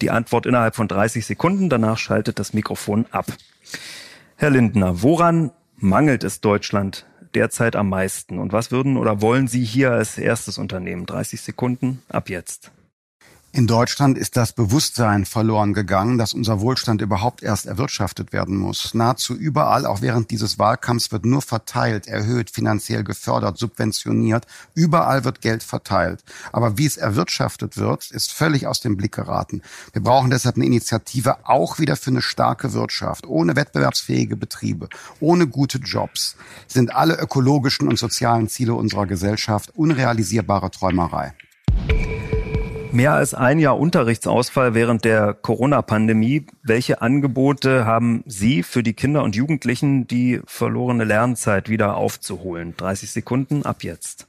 die 0.02 0.10
Antwort 0.10 0.48
innerhalb 0.48 0.76
von 0.76 0.88
30 0.88 1.26
Sekunden. 1.26 1.70
Danach 1.70 2.00
schaltet 2.00 2.40
das 2.40 2.54
Mikrofon 2.54 3.06
ab. 3.12 3.28
Herr 4.38 4.50
Lindner, 4.50 5.04
woran 5.04 5.52
mangelt 5.78 6.24
es 6.24 6.42
Deutschland 6.42 7.06
derzeit 7.36 7.76
am 7.76 7.90
meisten? 7.90 8.40
Und 8.40 8.54
was 8.54 8.72
würden 8.72 8.98
oder 8.98 9.22
wollen 9.22 9.48
Sie 9.48 9.64
hier 9.64 9.92
als 9.92 10.18
erstes 10.18 10.58
unternehmen? 10.58 11.06
30 11.06 11.42
Sekunden 11.42 12.02
ab 12.10 12.30
jetzt. 12.30 12.72
In 13.56 13.68
Deutschland 13.68 14.18
ist 14.18 14.36
das 14.36 14.52
Bewusstsein 14.52 15.24
verloren 15.24 15.74
gegangen, 15.74 16.18
dass 16.18 16.34
unser 16.34 16.60
Wohlstand 16.60 17.00
überhaupt 17.00 17.42
erst 17.42 17.68
erwirtschaftet 17.68 18.34
werden 18.34 18.58
muss. 18.58 18.94
Nahezu 18.94 19.34
überall, 19.34 19.86
auch 19.86 20.02
während 20.02 20.30
dieses 20.30 20.60
Wahlkampfs, 20.60 21.14
wird 21.14 21.24
nur 21.24 21.42
verteilt, 21.42 22.06
erhöht, 22.06 22.50
finanziell 22.50 23.06
gefördert, 23.06 23.58
subventioniert. 23.58 24.46
Überall 24.74 25.24
wird 25.24 25.40
Geld 25.40 25.64
verteilt. 25.64 26.22
Aber 26.52 26.78
wie 26.78 26.86
es 26.86 26.98
erwirtschaftet 26.98 27.78
wird, 27.78 28.12
ist 28.12 28.34
völlig 28.34 28.68
aus 28.68 28.82
dem 28.82 28.98
Blick 28.98 29.14
geraten. 29.14 29.62
Wir 29.94 30.04
brauchen 30.04 30.32
deshalb 30.32 30.58
eine 30.58 30.66
Initiative 30.66 31.48
auch 31.48 31.80
wieder 31.80 31.96
für 31.96 32.12
eine 32.12 32.22
starke 32.22 32.74
Wirtschaft. 32.74 33.26
Ohne 33.26 33.56
wettbewerbsfähige 33.56 34.36
Betriebe, 34.36 34.90
ohne 35.22 35.48
gute 35.48 35.78
Jobs 35.78 36.36
sind 36.68 36.94
alle 36.94 37.18
ökologischen 37.18 37.88
und 37.88 37.98
sozialen 37.98 38.50
Ziele 38.50 38.74
unserer 38.74 39.06
Gesellschaft 39.06 39.70
unrealisierbare 39.78 40.72
Träumerei. 40.72 41.34
Mehr 42.96 43.12
als 43.12 43.34
ein 43.34 43.60
Jahr 43.60 43.78
Unterrichtsausfall 43.78 44.74
während 44.74 45.04
der 45.04 45.34
Corona-Pandemie. 45.34 46.46
Welche 46.64 47.02
Angebote 47.02 47.86
haben 47.86 48.24
Sie 48.26 48.64
für 48.64 48.84
die 48.84 48.94
Kinder 48.94 49.22
und 49.24 49.36
Jugendlichen, 49.36 50.08
die 50.08 50.40
verlorene 50.46 51.04
Lernzeit 51.04 51.68
wieder 51.68 51.98
aufzuholen? 51.98 52.74
30 52.78 53.12
Sekunden 53.12 53.66
ab 53.66 53.84
jetzt. 53.84 54.28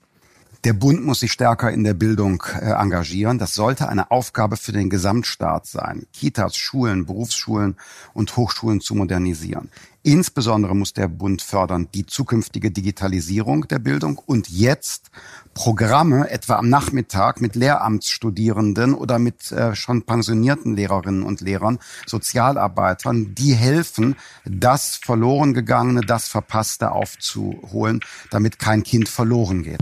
Der 0.66 0.72
Bund 0.72 1.05
muss 1.05 1.20
sich 1.20 1.31
stärker 1.31 1.70
in 1.70 1.85
der 1.85 1.94
Bildung 1.94 2.42
äh, 2.61 2.72
engagieren. 2.72 3.38
Das 3.38 3.55
sollte 3.55 3.88
eine 3.88 4.11
Aufgabe 4.11 4.57
für 4.57 4.72
den 4.72 4.90
Gesamtstaat 4.90 5.64
sein, 5.64 6.07
Kitas, 6.12 6.57
Schulen, 6.57 7.07
Berufsschulen 7.07 7.76
und 8.14 8.37
Hochschulen 8.37 8.81
zu 8.81 8.96
modernisieren. 8.96 9.70
Insbesondere 10.02 10.74
muss 10.74 10.92
der 10.92 11.07
Bund 11.07 11.40
fördern 11.40 11.87
die 11.94 12.05
zukünftige 12.05 12.72
Digitalisierung 12.72 13.68
der 13.68 13.79
Bildung 13.79 14.18
und 14.18 14.48
jetzt 14.48 15.12
Programme, 15.55 16.31
etwa 16.31 16.57
am 16.57 16.68
Nachmittag 16.68 17.40
mit 17.40 17.55
Lehramtsstudierenden 17.55 18.94
oder 18.94 19.20
mit 19.20 19.52
äh, 19.52 19.76
schon 19.76 20.02
pensionierten 20.02 20.74
Lehrerinnen 20.74 21.22
und 21.22 21.42
Lehrern, 21.42 21.79
Sozialarbeitern, 22.07 23.37
die 23.37 23.55
helfen, 23.55 24.16
das 24.44 24.96
verloren 24.96 25.55
gegangene, 25.55 26.00
das 26.00 26.26
Verpasste 26.26 26.90
aufzuholen, 26.90 28.00
damit 28.33 28.59
kein 28.59 28.83
Kind 28.83 29.09
verloren 29.09 29.62
geht. 29.62 29.79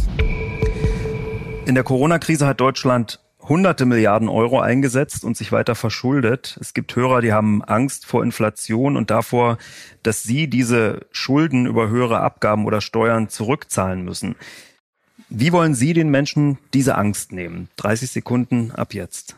In 1.66 1.74
der 1.74 1.85
Corona-Krise 1.85 2.46
hat 2.46 2.61
Deutschland 2.61 3.20
hunderte 3.40 3.87
Milliarden 3.87 4.29
Euro 4.29 4.61
eingesetzt 4.61 5.24
und 5.24 5.37
sich 5.37 5.50
weiter 5.50 5.74
verschuldet. 5.74 6.59
Es 6.61 6.74
gibt 6.74 6.94
Hörer, 6.94 7.20
die 7.20 7.33
haben 7.33 7.62
Angst 7.62 8.07
vor 8.07 8.22
Inflation 8.22 8.96
und 8.96 9.11
davor, 9.11 9.59
dass 10.03 10.22
sie 10.22 10.48
diese 10.48 11.07
Schulden 11.11 11.66
über 11.66 11.88
höhere 11.88 12.20
Abgaben 12.20 12.66
oder 12.66 12.81
Steuern 12.81 13.29
zurückzahlen 13.29 14.05
müssen. 14.05 14.37
Wie 15.29 15.53
wollen 15.53 15.74
Sie 15.74 15.94
den 15.94 16.11
Menschen 16.11 16.59
diese 16.74 16.96
Angst 16.96 17.33
nehmen? 17.33 17.68
30 17.77 18.11
Sekunden 18.11 18.70
ab 18.70 18.94
jetzt. 18.94 19.37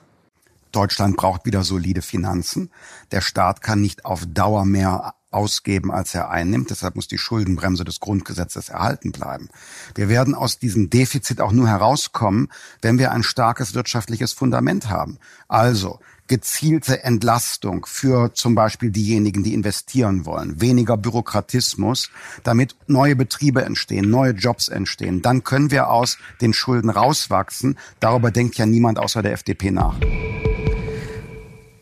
Deutschland 0.72 1.16
braucht 1.16 1.46
wieder 1.46 1.62
solide 1.62 2.02
Finanzen. 2.02 2.70
Der 3.12 3.20
Staat 3.20 3.62
kann 3.62 3.80
nicht 3.80 4.04
auf 4.04 4.24
Dauer 4.26 4.64
mehr 4.64 5.14
ausgeben, 5.30 5.90
als 5.92 6.14
er 6.14 6.30
einnimmt. 6.30 6.70
Deshalb 6.70 6.96
muss 6.96 7.08
die 7.08 7.18
Schuldenbremse 7.18 7.84
des 7.84 8.00
Grundgesetzes 8.00 8.68
erhalten 8.68 9.12
bleiben. 9.12 9.48
Wir 9.94 10.08
werden 10.08 10.34
aus 10.34 10.58
diesem 10.58 10.90
Defizit 10.90 11.40
auch 11.40 11.52
nur 11.52 11.68
herauskommen, 11.68 12.48
wenn 12.82 12.98
wir 12.98 13.12
ein 13.12 13.22
starkes 13.22 13.74
wirtschaftliches 13.74 14.32
Fundament 14.32 14.88
haben. 14.88 15.18
Also 15.48 16.00
gezielte 16.28 17.04
Entlastung 17.04 17.86
für 17.86 18.34
zum 18.34 18.54
Beispiel 18.54 18.90
diejenigen, 18.90 19.42
die 19.42 19.54
investieren 19.54 20.26
wollen, 20.26 20.60
weniger 20.60 20.96
Bürokratismus, 20.96 22.10
damit 22.42 22.74
neue 22.86 23.16
Betriebe 23.16 23.64
entstehen, 23.64 24.10
neue 24.10 24.32
Jobs 24.32 24.68
entstehen. 24.68 25.22
Dann 25.22 25.44
können 25.44 25.70
wir 25.70 25.90
aus 25.90 26.18
den 26.40 26.52
Schulden 26.52 26.90
rauswachsen. 26.90 27.78
Darüber 28.00 28.30
denkt 28.30 28.56
ja 28.56 28.66
niemand 28.66 28.98
außer 28.98 29.22
der 29.22 29.32
FDP 29.32 29.70
nach. 29.70 29.96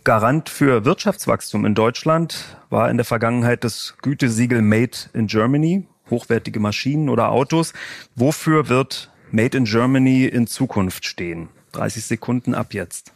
Garant 0.05 0.51
für 0.51 0.85
Wirtschaftswachstum 0.85 1.65
in 1.65 1.75
Deutschland 1.75 2.59
war 2.69 2.91
in 2.91 2.99
der 2.99 3.07
Vergangenheit 3.07 3.65
das 3.65 3.95
Gütesiegel 4.03 4.61
Made 4.61 4.99
in 5.15 5.29
Germany, 5.29 5.87
hochwertige 6.11 6.61
Maschinen 6.61 7.09
oder 7.09 7.31
Autos. 7.31 7.73
Wofür 8.15 8.69
wird 8.69 9.11
Made 9.31 9.57
in 9.57 9.65
Germany 9.65 10.27
in 10.27 10.47
Zukunft 10.47 11.07
stehen? 11.07 11.49
30 11.73 12.05
Sekunden 12.05 12.55
ab 12.55 12.75
jetzt. 12.75 13.15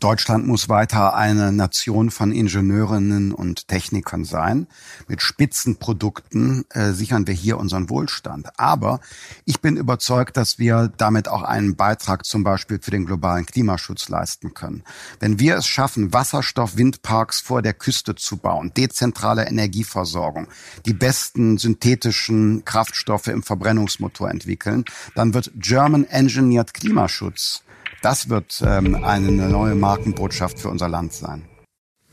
Deutschland 0.00 0.46
muss 0.46 0.68
weiter 0.68 1.14
eine 1.14 1.52
Nation 1.52 2.10
von 2.10 2.32
Ingenieurinnen 2.32 3.32
und 3.32 3.68
Technikern 3.68 4.24
sein. 4.24 4.66
Mit 5.08 5.22
Spitzenprodukten 5.22 6.64
äh, 6.70 6.92
sichern 6.92 7.26
wir 7.26 7.34
hier 7.34 7.58
unseren 7.58 7.88
Wohlstand. 7.88 8.48
Aber 8.58 9.00
ich 9.44 9.60
bin 9.60 9.76
überzeugt, 9.76 10.36
dass 10.36 10.58
wir 10.58 10.92
damit 10.96 11.28
auch 11.28 11.42
einen 11.42 11.76
Beitrag 11.76 12.24
zum 12.24 12.44
Beispiel 12.44 12.78
für 12.80 12.90
den 12.90 13.06
globalen 13.06 13.46
Klimaschutz 13.46 14.08
leisten 14.08 14.54
können. 14.54 14.82
Wenn 15.20 15.38
wir 15.40 15.56
es 15.56 15.66
schaffen, 15.66 16.12
Wasserstoff-Windparks 16.12 17.40
vor 17.40 17.62
der 17.62 17.74
Küste 17.74 18.14
zu 18.14 18.36
bauen, 18.36 18.72
dezentrale 18.76 19.46
Energieversorgung, 19.46 20.48
die 20.84 20.94
besten 20.94 21.58
synthetischen 21.58 22.64
Kraftstoffe 22.64 23.28
im 23.28 23.42
Verbrennungsmotor 23.42 24.30
entwickeln, 24.30 24.84
dann 25.14 25.34
wird 25.34 25.50
German 25.56 26.04
Engineered 26.04 26.74
Klimaschutz 26.74 27.62
das 28.02 28.28
wird 28.28 28.62
ähm, 28.64 29.04
eine 29.04 29.30
neue 29.30 29.74
Markenbotschaft 29.74 30.58
für 30.58 30.68
unser 30.68 30.88
Land 30.88 31.12
sein. 31.12 31.44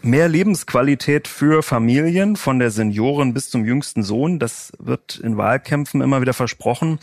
Mehr 0.01 0.27
Lebensqualität 0.27 1.29
für 1.29 1.63
Familien, 1.63 2.35
von 2.35 2.59
der 2.59 2.71
Senioren 2.71 3.33
bis 3.33 3.49
zum 3.49 3.63
jüngsten 3.63 4.03
Sohn, 4.03 4.37
das 4.37 4.73
wird 4.77 5.15
in 5.17 5.37
Wahlkämpfen 5.37 6.01
immer 6.01 6.19
wieder 6.19 6.33
versprochen. 6.33 6.99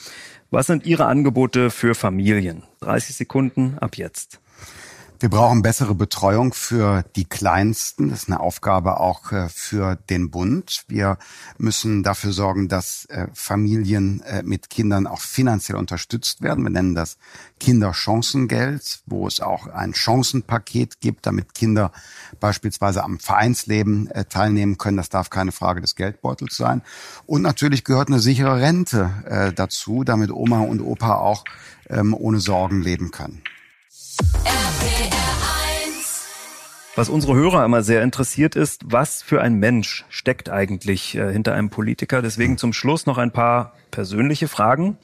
Was 0.50 0.66
sind 0.66 0.84
Ihre 0.84 1.06
Angebote 1.06 1.70
für 1.70 1.94
Familien? 1.94 2.64
30 2.80 3.16
Sekunden 3.16 3.78
ab 3.78 3.96
jetzt. 3.96 4.40
Wir 5.20 5.28
brauchen 5.28 5.60
bessere 5.60 5.94
Betreuung 5.94 6.54
für 6.54 7.04
die 7.14 7.26
Kleinsten. 7.26 8.08
Das 8.08 8.22
ist 8.22 8.30
eine 8.30 8.40
Aufgabe 8.40 9.00
auch 9.00 9.32
äh, 9.32 9.50
für 9.50 9.96
den 10.08 10.30
Bund. 10.30 10.84
Wir 10.88 11.18
müssen 11.58 12.02
dafür 12.02 12.32
sorgen, 12.32 12.68
dass 12.68 13.04
äh, 13.10 13.26
Familien 13.34 14.22
äh, 14.22 14.42
mit 14.42 14.70
Kindern 14.70 15.06
auch 15.06 15.20
finanziell 15.20 15.76
unterstützt 15.76 16.40
werden. 16.40 16.64
Wir 16.64 16.70
nennen 16.70 16.94
das 16.94 17.18
Kinderchancengeld, 17.58 19.02
wo 19.04 19.26
es 19.26 19.40
auch 19.40 19.66
ein 19.66 19.92
Chancenpaket 19.92 21.00
gibt, 21.00 21.26
damit 21.26 21.52
Kinder 21.52 21.92
beispielsweise 22.40 23.04
am 23.04 23.18
Vereinsleben 23.18 24.08
teilnehmen 24.30 24.78
können. 24.78 24.96
Das 24.96 25.10
darf 25.10 25.28
keine 25.28 25.52
Frage 25.52 25.82
des 25.82 25.96
Geldbeutels 25.96 26.56
sein. 26.56 26.80
Und 27.26 27.42
natürlich 27.42 27.84
gehört 27.84 28.08
eine 28.08 28.20
sichere 28.20 28.56
Rente 28.56 29.52
dazu, 29.54 30.02
damit 30.02 30.30
Oma 30.30 30.60
und 30.60 30.80
Opa 30.80 31.16
auch 31.16 31.44
ähm, 31.90 32.14
ohne 32.14 32.40
Sorgen 32.40 32.80
leben 32.80 33.10
können. 33.10 33.42
Was 36.96 37.08
unsere 37.08 37.34
Hörer 37.34 37.64
immer 37.64 37.82
sehr 37.82 38.02
interessiert 38.02 38.56
ist, 38.56 38.82
was 38.84 39.22
für 39.22 39.40
ein 39.40 39.54
Mensch 39.54 40.04
steckt 40.10 40.50
eigentlich 40.50 41.14
äh, 41.16 41.32
hinter 41.32 41.54
einem 41.54 41.70
Politiker. 41.70 42.20
Deswegen 42.20 42.58
zum 42.58 42.74
Schluss 42.74 43.06
noch 43.06 43.16
ein 43.16 43.30
paar 43.30 43.72
persönliche 43.90 44.48
Fragen. 44.48 44.98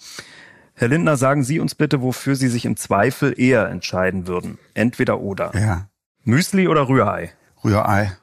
Herr 0.74 0.88
Lindner, 0.88 1.16
sagen 1.16 1.42
Sie 1.42 1.59
uns 1.59 1.74
bitte, 1.74 2.02
wofür 2.02 2.37
Sie 2.37 2.48
sich 2.48 2.66
im 2.66 2.76
Zweifel 2.76 3.33
eher 3.40 3.68
entscheiden 3.68 4.26
würden. 4.26 4.59
Entweder 4.74 5.20
oder. 5.20 5.57
Ja. 5.59 5.88
Müsli 6.24 6.68
oder 6.68 6.87
Rührei? 6.87 7.33
Rührei. 7.64 8.14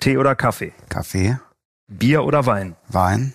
Tee 0.00 0.16
oder 0.16 0.34
Kaffee? 0.34 0.72
Kaffee. 0.88 1.38
Bier 1.86 2.24
oder 2.24 2.46
Wein? 2.46 2.76
Wein. 2.88 3.34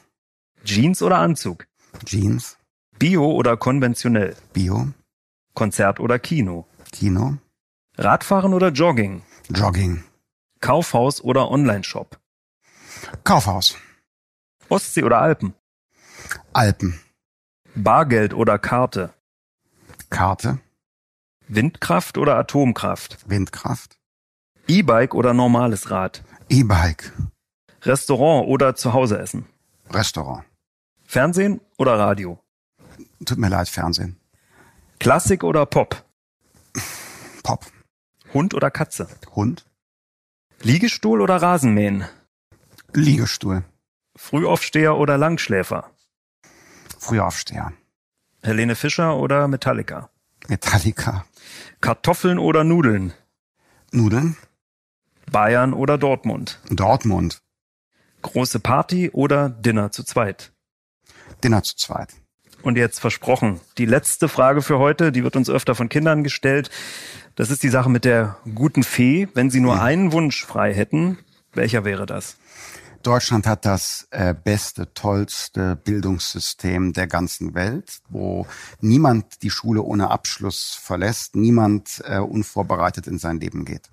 Jeans 0.63 1.03
oder 1.03 1.17
Anzug? 1.19 1.67
Jeans. 2.03 2.57
Bio 2.97 3.31
oder 3.31 3.57
konventionell? 3.57 4.35
Bio. 4.53 4.87
Konzert 5.53 5.99
oder 5.99 6.17
Kino? 6.17 6.65
Kino. 6.93 7.37
Radfahren 7.97 8.53
oder 8.53 8.69
Jogging? 8.69 9.23
Jogging. 9.49 10.03
Kaufhaus 10.61 11.21
oder 11.21 11.51
Onlineshop? 11.51 12.19
Kaufhaus. 13.25 13.75
Ostsee 14.69 15.03
oder 15.03 15.19
Alpen? 15.19 15.53
Alpen. 16.53 16.99
Bargeld 17.75 18.33
oder 18.33 18.57
Karte? 18.59 19.13
Karte. 20.09 20.59
Windkraft 21.47 22.17
oder 22.17 22.37
Atomkraft? 22.37 23.17
Windkraft. 23.27 23.97
E-Bike 24.67 25.13
oder 25.13 25.33
normales 25.33 25.89
Rad? 25.89 26.23
E-Bike. 26.49 27.11
Restaurant 27.81 28.47
oder 28.47 28.75
zu 28.75 28.93
Hause 28.93 29.17
essen? 29.19 29.45
Restaurant. 29.89 30.45
Fernsehen 31.05 31.59
oder 31.77 31.99
Radio? 31.99 32.39
Tut 33.25 33.37
mir 33.37 33.49
leid, 33.49 33.67
Fernsehen. 33.67 34.19
Klassik 34.99 35.43
oder 35.43 35.65
Pop? 35.65 36.05
Pop. 37.43 37.65
Hund 38.33 38.53
oder 38.53 38.71
Katze? 38.71 39.07
Hund. 39.35 39.65
Liegestuhl 40.61 41.21
oder 41.21 41.35
Rasenmähen? 41.41 42.05
Liegestuhl. 42.93 43.63
Frühaufsteher 44.15 44.95
oder 44.97 45.17
Langschläfer? 45.17 45.91
Frühaufsteher. 46.97 47.73
Helene 48.41 48.75
Fischer 48.75 49.17
oder 49.17 49.47
Metallica? 49.47 50.09
Metallica. 50.47 51.25
Kartoffeln 51.81 52.39
oder 52.39 52.63
Nudeln? 52.63 53.13
Nudeln. 53.91 54.37
Bayern 55.31 55.73
oder 55.73 55.97
Dortmund? 55.97 56.59
Dortmund. 56.69 57.41
Große 58.21 58.59
Party 58.59 59.09
oder 59.11 59.49
Dinner 59.49 59.91
zu 59.91 60.03
zweit? 60.03 60.53
Dinner 61.43 61.61
zu 61.63 61.75
zweit. 61.75 62.13
Und 62.61 62.77
jetzt 62.77 63.01
versprochen, 63.01 63.59
die 63.77 63.85
letzte 63.85 64.29
Frage 64.29 64.61
für 64.61 64.79
heute, 64.79 65.11
die 65.11 65.25
wird 65.25 65.35
uns 65.35 65.49
öfter 65.49 65.75
von 65.75 65.89
Kindern 65.89 66.23
gestellt. 66.23 66.69
Das 67.35 67.49
ist 67.49 67.63
die 67.63 67.69
Sache 67.69 67.89
mit 67.89 68.05
der 68.05 68.37
guten 68.53 68.83
Fee. 68.83 69.27
Wenn 69.33 69.49
Sie 69.49 69.59
nur 69.59 69.81
einen 69.81 70.11
Wunsch 70.11 70.45
frei 70.45 70.73
hätten, 70.73 71.17
welcher 71.53 71.83
wäre 71.83 72.05
das? 72.05 72.37
Deutschland 73.01 73.47
hat 73.47 73.65
das 73.65 74.07
äh, 74.11 74.33
beste, 74.33 74.93
tollste 74.93 75.75
Bildungssystem 75.75 76.93
der 76.93 77.07
ganzen 77.07 77.53
Welt, 77.53 77.99
wo 78.07 78.47
niemand 78.79 79.43
die 79.43 79.49
Schule 79.49 79.81
ohne 79.81 80.09
Abschluss 80.09 80.79
verlässt, 80.81 81.35
niemand 81.35 82.01
äh, 82.05 82.19
unvorbereitet 82.19 83.07
in 83.07 83.17
sein 83.17 83.39
Leben 83.39 83.65
geht. 83.65 83.89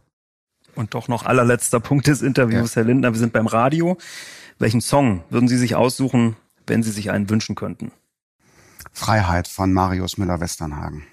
Und 0.77 0.95
doch 0.95 1.09
noch 1.09 1.25
allerletzter 1.25 1.81
Punkt 1.81 2.07
des 2.07 2.23
Interviews, 2.23 2.75
ja. 2.75 2.83
Herr 2.83 2.85
Lindner, 2.85 3.13
wir 3.13 3.19
sind 3.19 3.33
beim 3.33 3.49
Radio. 3.49 3.99
Welchen 4.61 4.81
Song 4.81 5.25
würden 5.29 5.49
Sie 5.49 5.59
sich 5.59 5.75
aussuchen, 5.75 6.37
wenn 6.67 6.85
Sie 6.85 6.93
sich 6.93 7.11
einen 7.11 7.29
wünschen 7.29 7.57
könnten? 7.57 7.91
Freiheit 8.93 9.49
von 9.49 9.73
Marius 9.73 10.19
Müller-Westernhagen. 10.19 11.05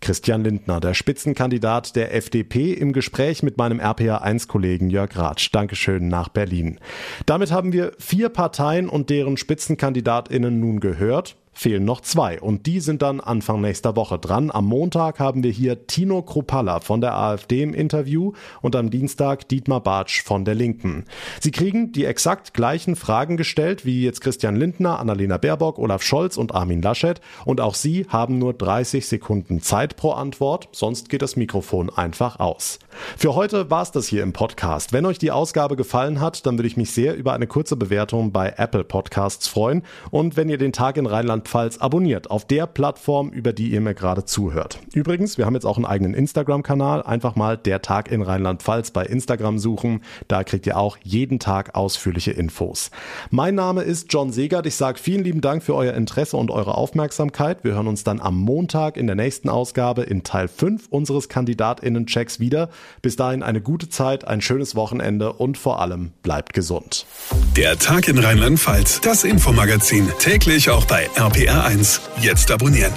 Christian 0.00 0.44
Lindner, 0.44 0.80
der 0.80 0.94
Spitzenkandidat 0.94 1.96
der 1.96 2.14
FDP, 2.14 2.72
im 2.72 2.92
Gespräch 2.92 3.42
mit 3.42 3.56
meinem 3.58 3.80
RPA1-Kollegen 3.80 4.90
Jörg 4.90 5.16
Ratsch. 5.16 5.50
Dankeschön 5.52 6.08
nach 6.08 6.28
Berlin. 6.28 6.78
Damit 7.26 7.52
haben 7.52 7.72
wir 7.72 7.92
vier 7.98 8.28
Parteien 8.28 8.88
und 8.88 9.10
deren 9.10 9.36
Spitzenkandidatinnen 9.36 10.60
nun 10.60 10.80
gehört 10.80 11.36
fehlen 11.58 11.84
noch 11.84 12.00
zwei 12.02 12.40
und 12.40 12.66
die 12.66 12.78
sind 12.78 13.02
dann 13.02 13.20
Anfang 13.20 13.60
nächster 13.60 13.96
Woche 13.96 14.16
dran. 14.18 14.52
Am 14.52 14.66
Montag 14.66 15.18
haben 15.18 15.42
wir 15.42 15.50
hier 15.50 15.88
Tino 15.88 16.22
Kruppalla 16.22 16.78
von 16.78 17.00
der 17.00 17.16
AfD 17.16 17.62
im 17.62 17.74
Interview 17.74 18.32
und 18.62 18.76
am 18.76 18.90
Dienstag 18.90 19.48
Dietmar 19.48 19.82
Bartsch 19.82 20.22
von 20.22 20.44
der 20.44 20.54
Linken. 20.54 21.04
Sie 21.40 21.50
kriegen 21.50 21.90
die 21.90 22.04
exakt 22.04 22.54
gleichen 22.54 22.94
Fragen 22.94 23.36
gestellt 23.36 23.84
wie 23.84 24.04
jetzt 24.04 24.20
Christian 24.20 24.54
Lindner, 24.54 25.00
Annalena 25.00 25.36
Baerbock, 25.36 25.78
Olaf 25.78 26.02
Scholz 26.02 26.36
und 26.36 26.54
Armin 26.54 26.80
Laschet 26.80 27.20
und 27.44 27.60
auch 27.60 27.74
sie 27.74 28.06
haben 28.08 28.38
nur 28.38 28.54
30 28.54 29.08
Sekunden 29.08 29.60
Zeit 29.60 29.96
pro 29.96 30.12
Antwort, 30.12 30.68
sonst 30.70 31.08
geht 31.08 31.22
das 31.22 31.34
Mikrofon 31.34 31.90
einfach 31.90 32.38
aus. 32.38 32.78
Für 33.16 33.34
heute 33.34 33.68
war 33.68 33.82
es 33.82 33.90
das 33.90 34.06
hier 34.06 34.22
im 34.22 34.32
Podcast. 34.32 34.92
Wenn 34.92 35.06
euch 35.06 35.18
die 35.18 35.32
Ausgabe 35.32 35.74
gefallen 35.74 36.20
hat, 36.20 36.46
dann 36.46 36.56
würde 36.56 36.68
ich 36.68 36.76
mich 36.76 36.92
sehr 36.92 37.16
über 37.16 37.32
eine 37.32 37.48
kurze 37.48 37.74
Bewertung 37.74 38.30
bei 38.30 38.54
Apple 38.56 38.84
Podcasts 38.84 39.48
freuen 39.48 39.82
und 40.12 40.36
wenn 40.36 40.48
ihr 40.48 40.58
den 40.58 40.72
Tag 40.72 40.96
in 40.96 41.06
Rheinland 41.06 41.47
Rheinland-Pfalz 41.48 41.78
abonniert 41.78 42.30
auf 42.30 42.46
der 42.46 42.66
Plattform, 42.66 43.30
über 43.30 43.52
die 43.52 43.70
ihr 43.70 43.80
mir 43.80 43.94
gerade 43.94 44.24
zuhört. 44.24 44.80
Übrigens, 44.92 45.38
wir 45.38 45.46
haben 45.46 45.54
jetzt 45.54 45.64
auch 45.64 45.76
einen 45.76 45.86
eigenen 45.86 46.14
Instagram-Kanal. 46.14 47.02
Einfach 47.02 47.36
mal 47.36 47.56
der 47.56 47.80
Tag 47.80 48.10
in 48.10 48.22
Rheinland-Pfalz 48.22 48.90
bei 48.90 49.04
Instagram 49.04 49.58
suchen. 49.58 50.02
Da 50.28 50.44
kriegt 50.44 50.66
ihr 50.66 50.76
auch 50.76 50.98
jeden 51.02 51.38
Tag 51.38 51.74
ausführliche 51.74 52.32
Infos. 52.32 52.90
Mein 53.30 53.54
Name 53.54 53.82
ist 53.82 54.12
John 54.12 54.32
Segert. 54.32 54.66
Ich 54.66 54.74
sage 54.74 54.98
vielen 54.98 55.24
lieben 55.24 55.40
Dank 55.40 55.62
für 55.62 55.74
euer 55.74 55.94
Interesse 55.94 56.36
und 56.36 56.50
eure 56.50 56.76
Aufmerksamkeit. 56.76 57.64
Wir 57.64 57.72
hören 57.74 57.86
uns 57.86 58.04
dann 58.04 58.20
am 58.20 58.38
Montag 58.38 58.96
in 58.96 59.06
der 59.06 59.16
nächsten 59.16 59.48
Ausgabe 59.48 60.02
in 60.02 60.22
Teil 60.22 60.48
5 60.48 60.88
unseres 60.90 61.28
KandidatInnen-Checks 61.28 62.40
wieder. 62.40 62.68
Bis 63.00 63.16
dahin 63.16 63.42
eine 63.42 63.60
gute 63.60 63.88
Zeit, 63.88 64.26
ein 64.26 64.40
schönes 64.40 64.74
Wochenende 64.74 65.32
und 65.32 65.56
vor 65.56 65.80
allem 65.80 66.12
bleibt 66.22 66.52
gesund. 66.52 67.06
Der 67.56 67.78
Tag 67.78 68.08
in 68.08 68.18
Rheinland-Pfalz, 68.18 69.00
das 69.00 69.24
Infomagazin, 69.24 70.08
täglich 70.18 70.70
auch 70.70 70.84
bei 70.84 71.08
RP 71.16 71.37
RPR1. 71.38 72.00
Jetzt 72.20 72.50
abonnieren. 72.50 72.92